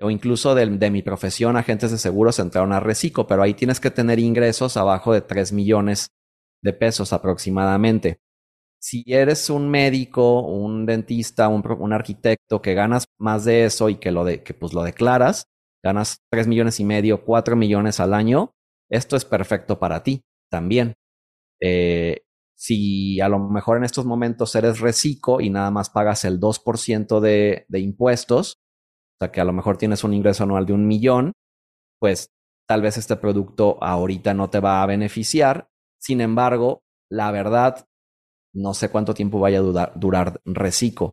o 0.00 0.10
incluso 0.10 0.54
de, 0.54 0.90
mi 0.90 1.02
profesión, 1.02 1.56
agentes 1.56 1.90
de 1.90 1.98
seguros 1.98 2.38
entraron 2.38 2.72
a 2.72 2.80
RECICO, 2.80 3.26
pero 3.26 3.42
ahí 3.42 3.54
tienes 3.54 3.80
que 3.80 3.90
tener 3.90 4.18
ingresos 4.18 4.76
abajo 4.76 5.12
de 5.12 5.20
3 5.20 5.52
millones 5.52 6.08
de 6.62 6.72
pesos 6.72 7.12
aproximadamente. 7.12 8.20
Si 8.80 9.04
eres 9.06 9.50
un 9.50 9.68
médico, 9.68 10.40
un 10.40 10.86
dentista, 10.86 11.48
un, 11.48 11.92
arquitecto 11.92 12.62
que 12.62 12.72
ganas 12.72 13.04
más 13.18 13.44
de 13.44 13.64
eso 13.64 13.90
y 13.90 13.96
que 13.96 14.10
lo, 14.10 14.24
que 14.24 14.54
pues 14.54 14.72
lo 14.72 14.82
declaras, 14.82 15.44
ganas 15.82 16.18
3 16.30 16.46
millones 16.46 16.80
y 16.80 16.84
medio, 16.84 17.24
4 17.24 17.56
millones 17.56 18.00
al 18.00 18.14
año, 18.14 18.52
esto 18.88 19.16
es 19.16 19.26
perfecto 19.26 19.78
para 19.78 20.02
ti 20.02 20.22
también. 20.50 20.94
Eh, 21.60 22.22
si 22.56 23.20
a 23.20 23.28
lo 23.28 23.38
mejor 23.38 23.76
en 23.76 23.84
estos 23.84 24.06
momentos 24.06 24.54
eres 24.54 24.80
reciclo 24.80 25.42
y 25.42 25.50
nada 25.50 25.70
más 25.70 25.90
pagas 25.90 26.24
el 26.24 26.40
2% 26.40 27.20
de, 27.20 27.66
de 27.68 27.80
impuestos, 27.80 28.56
o 29.20 29.24
sea 29.24 29.32
que 29.32 29.40
a 29.40 29.44
lo 29.44 29.52
mejor 29.52 29.76
tienes 29.76 30.02
un 30.02 30.14
ingreso 30.14 30.44
anual 30.44 30.64
de 30.64 30.72
un 30.72 30.86
millón, 30.86 31.32
pues 31.98 32.30
tal 32.66 32.80
vez 32.80 32.96
este 32.96 33.16
producto 33.16 33.76
ahorita 33.82 34.32
no 34.32 34.48
te 34.48 34.60
va 34.60 34.82
a 34.82 34.86
beneficiar. 34.86 35.68
Sin 36.00 36.22
embargo, 36.22 36.80
la 37.10 37.30
verdad, 37.30 37.86
no 38.54 38.72
sé 38.72 38.88
cuánto 38.88 39.12
tiempo 39.12 39.38
vaya 39.38 39.58
a 39.58 39.62
durar, 39.62 39.92
durar 39.96 40.40
reciclo. 40.46 41.12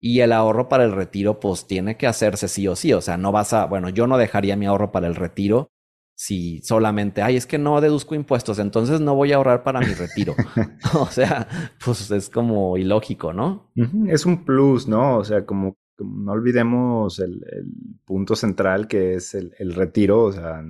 Y 0.00 0.20
el 0.20 0.32
ahorro 0.32 0.68
para 0.68 0.84
el 0.84 0.92
retiro, 0.92 1.38
pues 1.38 1.66
tiene 1.66 1.96
que 1.96 2.08
hacerse 2.08 2.48
sí 2.48 2.66
o 2.66 2.74
sí. 2.74 2.92
O 2.92 3.00
sea, 3.00 3.16
no 3.16 3.30
vas 3.30 3.52
a, 3.52 3.66
bueno, 3.66 3.88
yo 3.88 4.08
no 4.08 4.18
dejaría 4.18 4.56
mi 4.56 4.66
ahorro 4.66 4.90
para 4.90 5.06
el 5.06 5.14
retiro 5.14 5.70
si 6.16 6.60
solamente, 6.62 7.22
ay, 7.22 7.36
es 7.36 7.46
que 7.46 7.58
no 7.58 7.80
deduzco 7.80 8.14
impuestos, 8.14 8.58
entonces 8.58 9.00
no 9.00 9.14
voy 9.14 9.32
a 9.32 9.36
ahorrar 9.36 9.62
para 9.62 9.80
mi 9.80 9.92
retiro. 9.94 10.34
o 10.94 11.06
sea, 11.06 11.48
pues 11.84 12.10
es 12.10 12.30
como 12.30 12.76
ilógico, 12.76 13.32
¿no? 13.32 13.72
Es 14.06 14.24
un 14.24 14.44
plus, 14.44 14.86
¿no? 14.86 15.18
O 15.18 15.24
sea, 15.24 15.44
como, 15.44 15.76
no 15.98 16.32
olvidemos 16.32 17.18
el, 17.18 17.44
punto 18.04 18.36
central 18.36 18.86
que 18.88 19.14
es 19.14 19.34
el, 19.34 19.74
retiro, 19.74 20.24
o 20.24 20.32
sea, 20.32 20.62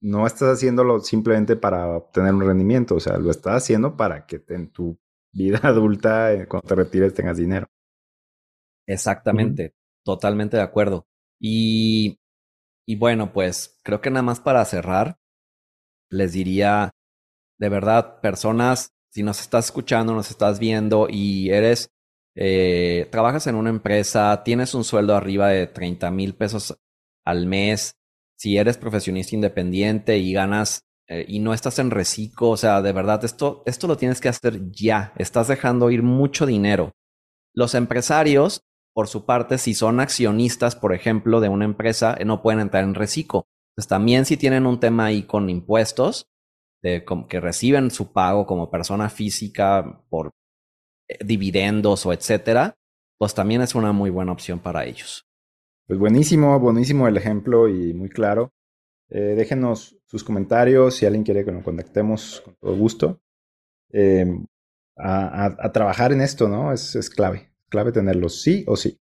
no 0.00 0.26
estás 0.26 0.56
haciéndolo 0.56 1.00
simplemente 1.00 1.56
para 1.56 1.86
obtener 1.96 2.34
un 2.34 2.42
rendimiento, 2.42 2.96
o 2.96 3.00
sea, 3.00 3.16
lo 3.18 3.30
estás 3.30 3.62
haciendo 3.62 3.96
para 3.96 4.26
que 4.26 4.42
en 4.48 4.70
tu 4.70 4.98
vida 5.32 5.58
adulta, 5.62 6.32
eh, 6.32 6.46
cuando 6.46 6.68
te 6.68 6.74
retires, 6.74 7.14
tengas 7.14 7.36
dinero. 7.36 7.66
Exactamente, 8.86 9.74
totalmente 10.04 10.56
de 10.56 10.62
acuerdo. 10.62 11.06
Y 11.40 12.18
y 12.86 12.96
bueno, 12.96 13.32
pues 13.32 13.80
creo 13.82 14.00
que 14.00 14.10
nada 14.10 14.22
más 14.22 14.40
para 14.40 14.64
cerrar, 14.64 15.18
les 16.10 16.32
diría, 16.32 16.90
de 17.58 17.68
verdad, 17.68 18.20
personas, 18.20 18.92
si 19.10 19.22
nos 19.22 19.40
estás 19.40 19.66
escuchando, 19.66 20.12
nos 20.14 20.30
estás 20.30 20.58
viendo 20.58 21.08
y 21.08 21.50
eres 21.50 21.90
eh, 22.36 23.08
trabajas 23.10 23.46
en 23.46 23.54
una 23.54 23.70
empresa, 23.70 24.42
tienes 24.44 24.74
un 24.74 24.84
sueldo 24.84 25.14
arriba 25.14 25.48
de 25.48 25.66
30 25.66 26.10
mil 26.10 26.34
pesos 26.34 26.76
al 27.24 27.46
mes, 27.46 27.96
si 28.36 28.56
eres 28.58 28.76
profesionista 28.76 29.34
independiente 29.34 30.18
y 30.18 30.32
ganas 30.32 30.82
eh, 31.06 31.24
y 31.28 31.38
no 31.38 31.54
estás 31.54 31.78
en 31.78 31.90
reciclo, 31.90 32.50
o 32.50 32.56
sea, 32.56 32.82
de 32.82 32.92
verdad, 32.92 33.24
esto, 33.24 33.62
esto 33.66 33.86
lo 33.86 33.96
tienes 33.96 34.20
que 34.20 34.28
hacer 34.28 34.70
ya, 34.70 35.12
estás 35.16 35.48
dejando 35.48 35.90
ir 35.90 36.02
mucho 36.02 36.46
dinero. 36.46 36.92
Los 37.52 37.74
empresarios, 37.74 38.62
por 38.92 39.06
su 39.08 39.24
parte, 39.26 39.58
si 39.58 39.74
son 39.74 40.00
accionistas, 40.00 40.76
por 40.76 40.94
ejemplo, 40.94 41.40
de 41.40 41.48
una 41.48 41.64
empresa, 41.64 42.16
no 42.24 42.42
pueden 42.42 42.60
entrar 42.60 42.84
en 42.84 42.94
reciclo. 42.94 43.46
Entonces, 43.70 43.88
también 43.88 44.24
si 44.24 44.36
tienen 44.36 44.66
un 44.66 44.80
tema 44.80 45.06
ahí 45.06 45.24
con 45.24 45.50
impuestos, 45.50 46.28
de, 46.82 47.04
que 47.28 47.40
reciben 47.40 47.90
su 47.90 48.12
pago 48.12 48.46
como 48.46 48.70
persona 48.70 49.08
física 49.08 50.02
por 50.10 50.28
eh, 50.28 50.30
dividendos 51.24 52.06
o 52.06 52.12
etcétera, 52.12 52.76
pues 53.18 53.34
también 53.34 53.62
es 53.62 53.74
una 53.74 53.92
muy 53.92 54.10
buena 54.10 54.32
opción 54.32 54.58
para 54.58 54.84
ellos. 54.84 55.26
Pues 55.86 55.98
buenísimo, 55.98 56.58
buenísimo 56.58 57.08
el 57.08 57.16
ejemplo 57.16 57.68
y 57.68 57.92
muy 57.92 58.08
claro. 58.08 58.52
Eh, 59.10 59.34
déjenos 59.36 59.96
sus 60.06 60.24
comentarios 60.24 60.94
si 60.94 61.06
alguien 61.06 61.24
quiere 61.24 61.44
que 61.44 61.52
nos 61.52 61.62
contactemos 61.62 62.40
con 62.40 62.54
todo 62.56 62.76
gusto. 62.76 63.20
Em, 63.90 64.46
a, 64.96 65.70
trabajar 65.72 66.12
en 66.12 66.20
esto, 66.20 66.48
¿no? 66.48 66.72
Es, 66.72 66.96
es 66.96 67.10
clave, 67.10 67.52
clave 67.68 67.92
tenerlos 67.92 68.40
sí 68.40 68.64
o 68.66 68.76
sí. 68.76 68.98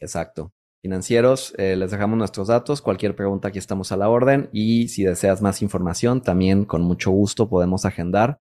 Exacto. 0.00 0.52
Financieros, 0.82 1.54
eh, 1.56 1.76
les 1.76 1.90
dejamos 1.90 2.18
nuestros 2.18 2.48
datos. 2.48 2.82
Cualquier 2.82 3.14
pregunta 3.14 3.48
aquí 3.48 3.58
estamos 3.58 3.92
a 3.92 3.96
la 3.96 4.08
orden. 4.08 4.48
Y 4.52 4.88
si 4.88 5.04
deseas 5.04 5.40
más 5.40 5.62
información, 5.62 6.20
también 6.20 6.64
con 6.64 6.82
mucho 6.82 7.10
gusto 7.10 7.48
podemos 7.48 7.84
agendar 7.84 8.40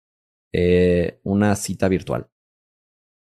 una 1.24 1.54
cita 1.58 1.90
virtual. 1.90 2.30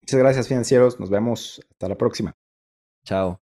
Muchas 0.07 0.21
gracias 0.21 0.47
financieros, 0.47 1.01
nos 1.01 1.11
vemos 1.11 1.61
hasta 1.69 1.89
la 1.89 1.97
próxima. 1.97 2.37
Chao. 3.05 3.46